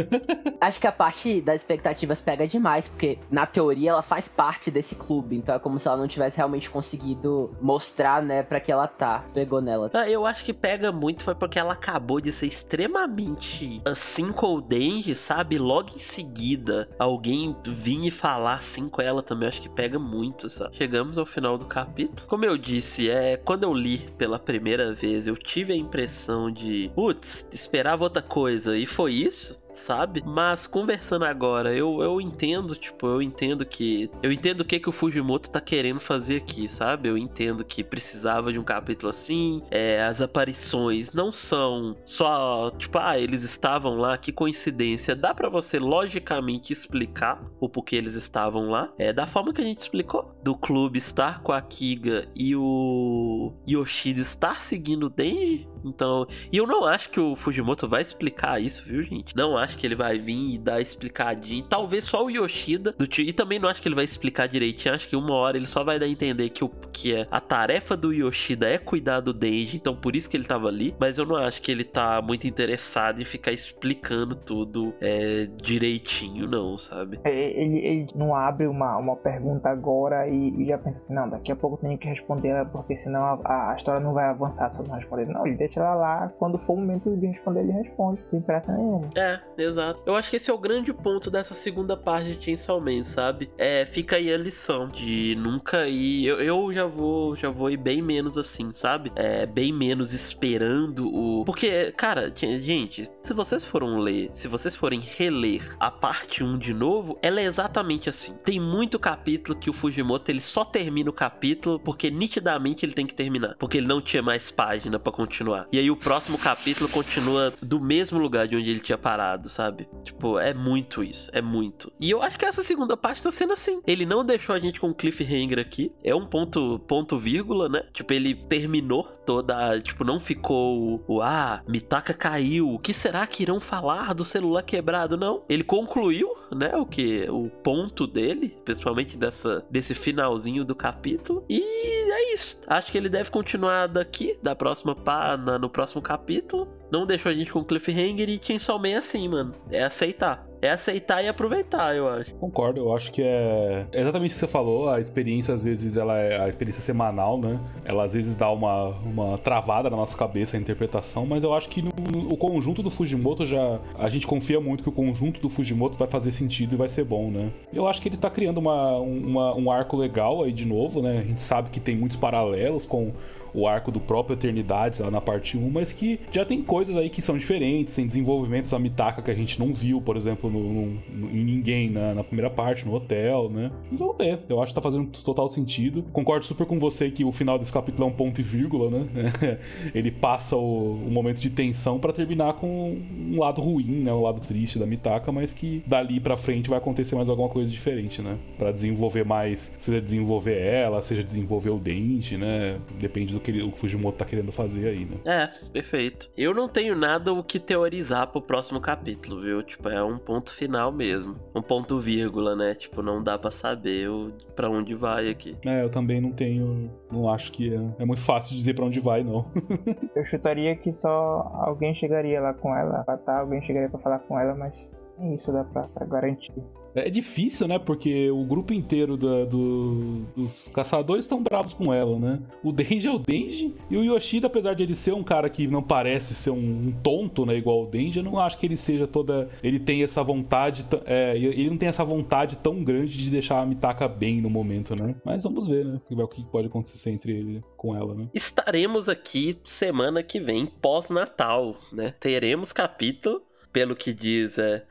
[0.61, 4.95] Acho que a parte das expectativas pega demais, porque na teoria ela faz parte desse
[4.95, 8.87] clube, então é como se ela não tivesse realmente conseguido mostrar, né, pra que ela
[8.87, 9.25] tá.
[9.33, 9.91] Pegou nela.
[9.93, 14.55] Ah, eu acho que pega muito foi porque ela acabou de ser extremamente assim com
[14.55, 15.59] o Denji, sabe?
[15.59, 20.51] Logo em seguida, alguém vir e falar assim com ela também, acho que pega muito,
[20.51, 20.77] sabe?
[20.77, 22.27] Chegamos ao final do capítulo.
[22.27, 26.91] Como eu disse, é quando eu li pela primeira vez, eu tive a impressão de,
[26.95, 29.63] putz, esperava outra coisa, e foi isso.
[29.75, 30.23] Sabe?
[30.25, 34.11] Mas conversando agora, eu, eu entendo, tipo, eu entendo que.
[34.23, 37.09] Eu entendo o que, que o Fujimoto tá querendo fazer aqui, sabe?
[37.09, 39.63] Eu entendo que precisava de um capítulo assim.
[39.71, 45.15] É, as aparições não são só, tipo, ah, eles estavam lá, que coincidência.
[45.15, 48.93] Dá para você logicamente explicar o porquê eles estavam lá.
[48.99, 50.35] É da forma que a gente explicou.
[50.43, 55.67] Do clube estar com a Kiga e o Yoshida estar seguindo o Denji.
[55.85, 59.37] Então, e eu não acho que o Fujimoto vai explicar isso, viu, gente?
[59.37, 61.65] Não acho que ele vai vir e dar explicadinho.
[61.65, 63.25] Talvez só o Yoshida do tio.
[63.25, 64.95] E também não acho que ele vai explicar direitinho.
[64.95, 67.41] Acho que uma hora ele só vai dar a entender que, o, que é a
[67.41, 69.77] tarefa do Yoshida é cuidar do Denji.
[69.77, 70.95] Então, por isso que ele tava ali.
[70.99, 76.49] Mas eu não acho que ele tá muito interessado em ficar explicando tudo é, direitinho,
[76.49, 77.21] não, sabe?
[77.25, 81.29] É, ele, ele não abre uma, uma pergunta agora e, e já pensa assim, não,
[81.29, 84.27] daqui a pouco eu tenho que responder ela, porque senão a, a história não vai
[84.27, 85.27] avançar se eu não responder.
[85.27, 88.73] Não, ele deixa ela lá, quando for o momento de responder, ele responde, sem pressa
[88.73, 89.09] nenhuma.
[89.15, 90.03] É, exato.
[90.07, 93.51] Eu acho que esse é o grande ponto dessa segunda parte de Chainsaw Man, sabe?
[93.57, 96.27] É, fica aí a lição de nunca ir.
[96.27, 99.13] Eu, eu já vou já vou ir bem menos assim, sabe?
[99.15, 101.45] É, bem menos esperando o.
[101.45, 106.75] Porque, cara, gente, se vocês foram ler, se vocês forem reler a parte 1 de
[106.75, 108.37] novo, ela é exatamente assim.
[108.45, 113.07] Tem muito capítulo que o Fujimoto ele só termina o capítulo porque nitidamente ele tem
[113.07, 113.55] que terminar.
[113.59, 115.67] Porque ele não tinha mais página para continuar.
[115.73, 119.89] E aí o próximo capítulo continua do mesmo lugar de onde ele tinha parado, sabe?
[120.03, 121.93] Tipo, é muito isso, é muito.
[122.01, 123.81] E eu acho que essa segunda parte tá sendo assim.
[123.87, 125.93] Ele não deixou a gente com cliffhanger aqui.
[126.03, 127.85] É um ponto, ponto vírgula, né?
[127.93, 132.71] Tipo, ele terminou toda, tipo, não ficou o ah, Mitaka caiu.
[132.71, 135.17] O que será que irão falar do celular quebrado?
[135.17, 135.43] Não.
[135.49, 141.45] Ele concluiu, né, o que o ponto dele, principalmente dessa desse finalzinho do capítulo.
[141.49, 142.61] E é isso.
[142.67, 146.69] Acho que ele deve continuar daqui, da próxima pá, no próximo capítulo.
[146.91, 149.55] Não deixou a gente com cliffhanger e Chainsaw Man assim, mano.
[149.71, 152.35] É aceitar é aceitar e aproveitar, eu acho.
[152.37, 154.89] Concordo, eu acho que é exatamente o que você falou.
[154.89, 157.61] A experiência, às vezes, ela é a experiência semanal, né?
[157.85, 161.69] Ela às vezes dá uma, uma travada na nossa cabeça a interpretação, mas eu acho
[161.69, 163.79] que no, no, o conjunto do Fujimoto já.
[163.99, 167.05] A gente confia muito que o conjunto do Fujimoto vai fazer sentido e vai ser
[167.05, 167.51] bom, né?
[167.73, 171.19] Eu acho que ele tá criando uma, uma um arco legal aí de novo, né?
[171.19, 173.13] A gente sabe que tem muitos paralelos com
[173.55, 177.09] o arco do próprio Eternidade lá na parte 1, mas que já tem coisas aí
[177.09, 180.87] que são diferentes, tem desenvolvimentos da Mitaka que a gente não viu, por exemplo, no,
[180.87, 183.71] no, em ninguém na, na, primeira parte, no hotel, né?
[183.91, 186.03] Mas vamos ver, eu acho que tá fazendo total sentido.
[186.13, 189.07] Concordo super com você que o final desse capítulo é um ponto e vírgula, né?
[189.95, 194.13] Ele passa o, o momento de tensão para terminar com um lado ruim, né?
[194.13, 197.71] O lado triste da Mitaka, mas que dali para frente vai acontecer mais alguma coisa
[197.71, 198.37] diferente, né?
[198.59, 202.79] Para desenvolver mais, seja desenvolver ela, seja desenvolver o Denji, né?
[202.99, 205.17] Depende do que ele, o Fujimoto tá querendo fazer aí, né?
[205.25, 206.31] É, perfeito.
[206.37, 209.63] Eu não tenho nada o que teorizar pro próximo capítulo, viu?
[209.63, 211.37] Tipo, é um ponto final mesmo.
[211.55, 212.75] Um ponto vírgula, né?
[212.75, 215.57] Tipo, não dá para saber o, pra onde vai aqui.
[215.67, 216.91] É, eu também não tenho.
[217.11, 219.47] Não acho que é, é muito fácil dizer para onde vai, não.
[220.17, 224.19] eu chutaria que só alguém chegaria lá com ela, pra tá, alguém chegaria para falar
[224.21, 224.75] com ela, mas
[225.19, 226.53] é isso, dá pra, pra garantir.
[226.95, 227.79] É difícil, né?
[227.79, 232.41] Porque o grupo inteiro da, do, dos caçadores estão bravos com ela, né?
[232.63, 233.75] O Denji é o Denji.
[233.91, 236.93] E o Yoshida, apesar de ele ser um cara que não parece ser um, um
[237.03, 237.57] tonto, né?
[237.57, 239.49] Igual o Denji, eu não acho que ele seja toda.
[239.63, 240.85] Ele tem essa vontade.
[241.05, 244.95] É, ele não tem essa vontade tão grande de deixar a Mitaka bem no momento,
[244.95, 245.15] né?
[245.25, 246.01] Mas vamos ver, né?
[246.11, 248.29] O que pode acontecer entre ele com ela, né?
[248.33, 252.15] Estaremos aqui semana que vem, pós-Natal, né?
[252.21, 253.43] Teremos capítulo,
[253.73, 254.85] pelo que diz, é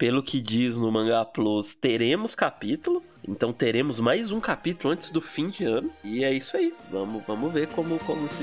[0.00, 3.02] pelo que diz no Manga Plus, teremos capítulo.
[3.28, 5.90] Então teremos mais um capítulo antes do fim de ano.
[6.02, 6.72] E é isso aí.
[6.90, 8.42] Vamos, vamos ver como, como se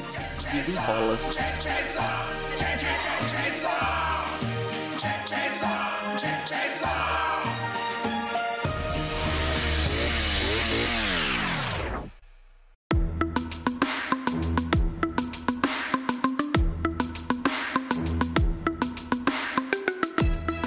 [0.52, 1.18] desenrola.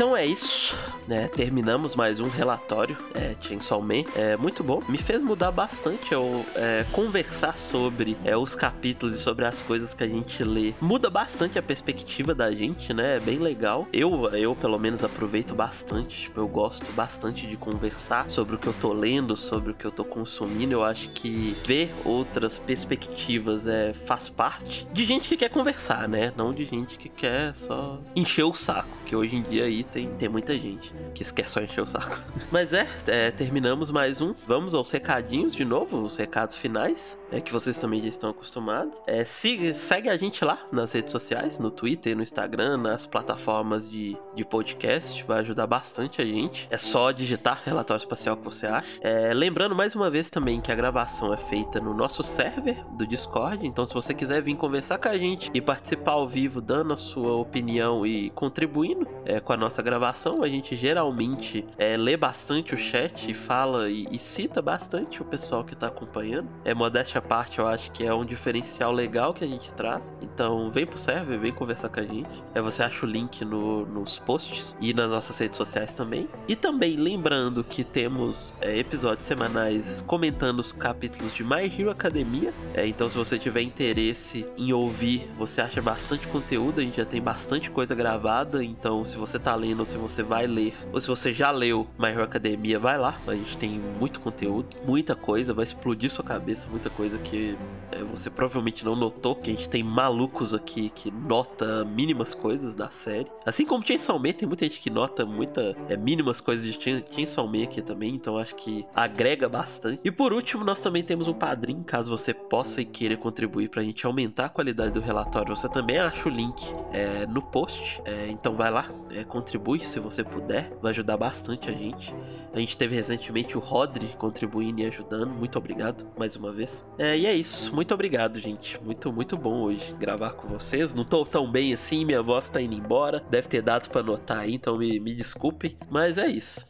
[0.00, 0.74] Então é isso
[1.10, 1.26] né?
[1.26, 4.04] Terminamos mais um relatório, é, Chainsaw Man.
[4.14, 4.80] É muito bom.
[4.88, 9.92] Me fez mudar bastante eu é, conversar sobre é, os capítulos e sobre as coisas
[9.92, 10.72] que a gente lê.
[10.80, 13.16] Muda bastante a perspectiva da gente, né?
[13.16, 13.88] É bem legal.
[13.92, 16.22] Eu, eu pelo menos, aproveito bastante.
[16.22, 19.84] Tipo, eu gosto bastante de conversar sobre o que eu tô lendo, sobre o que
[19.84, 20.74] eu tô consumindo.
[20.74, 26.32] Eu acho que ver outras perspectivas é, faz parte de gente que quer conversar, né?
[26.36, 30.08] Não de gente que quer só encher o saco, que hoje em dia aí tem,
[30.10, 30.99] tem muita gente.
[31.14, 32.18] Que quer só encher o saco.
[32.50, 34.34] Mas é, é, terminamos mais um.
[34.46, 39.00] Vamos aos recadinhos de novo, os recados finais, é que vocês também já estão acostumados.
[39.06, 43.88] É, siga, segue a gente lá nas redes sociais, no Twitter, no Instagram, nas plataformas
[43.88, 46.66] de, de podcast, vai ajudar bastante a gente.
[46.70, 48.88] É só digitar relatório espacial que você acha.
[49.00, 53.06] É, lembrando mais uma vez também que a gravação é feita no nosso server do
[53.06, 56.92] Discord, então se você quiser vir conversar com a gente e participar ao vivo, dando
[56.92, 62.16] a sua opinião e contribuindo é, com a nossa gravação, a gente geralmente é, lê
[62.16, 66.48] bastante o chat, fala e, e cita bastante o pessoal que está acompanhando.
[66.64, 70.16] É modéstia à parte, eu acho que é um diferencial legal que a gente traz.
[70.20, 72.42] Então vem pro server, vem conversar com a gente.
[72.54, 76.28] É, você acha o link no, nos posts e nas nossas redes sociais também.
[76.48, 82.52] E também lembrando que temos é, episódios semanais comentando os capítulos de My Hero Academia.
[82.74, 86.80] É, então se você tiver interesse em ouvir, você acha bastante conteúdo.
[86.80, 88.64] A gente já tem bastante coisa gravada.
[88.64, 92.08] Então se você tá lendo se você vai ler, ou se você já leu My
[92.08, 93.14] Hero Academia, vai lá.
[93.26, 97.56] A gente tem muito conteúdo, muita coisa, vai explodir sua cabeça, muita coisa que
[97.92, 102.74] é, você provavelmente não notou, que a gente tem malucos aqui que nota mínimas coisas
[102.74, 103.26] da série.
[103.44, 107.46] Assim como Chainsaw Man, tem muita gente que nota muita é, mínimas coisas de Chainsaw
[107.46, 110.00] Man aqui também, então acho que agrega bastante.
[110.04, 113.82] E por último, nós também temos um padrinho, caso você possa e queira contribuir pra
[113.82, 115.54] gente aumentar a qualidade do relatório.
[115.54, 119.98] Você também acha o link é, no post, é, então vai lá, é, contribui se
[119.98, 122.14] você puder, vai ajudar bastante a gente.
[122.52, 126.84] A gente teve recentemente o Rodri contribuindo e ajudando, muito obrigado mais uma vez.
[127.00, 128.78] É, e é isso, muito obrigado, gente.
[128.82, 130.92] Muito, muito bom hoje gravar com vocês.
[130.92, 133.24] Não tô tão bem assim, minha voz tá indo embora.
[133.30, 135.78] Deve ter dado pra notar aí, então me, me desculpem.
[135.88, 136.68] Mas é isso.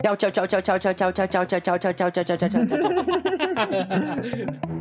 [0.00, 2.66] Tchau, tchau, tchau, tchau, tchau, tchau, tchau, tchau, tchau, tchau, tchau, tchau, tchau, tchau, tchau,
[4.56, 4.75] tchau.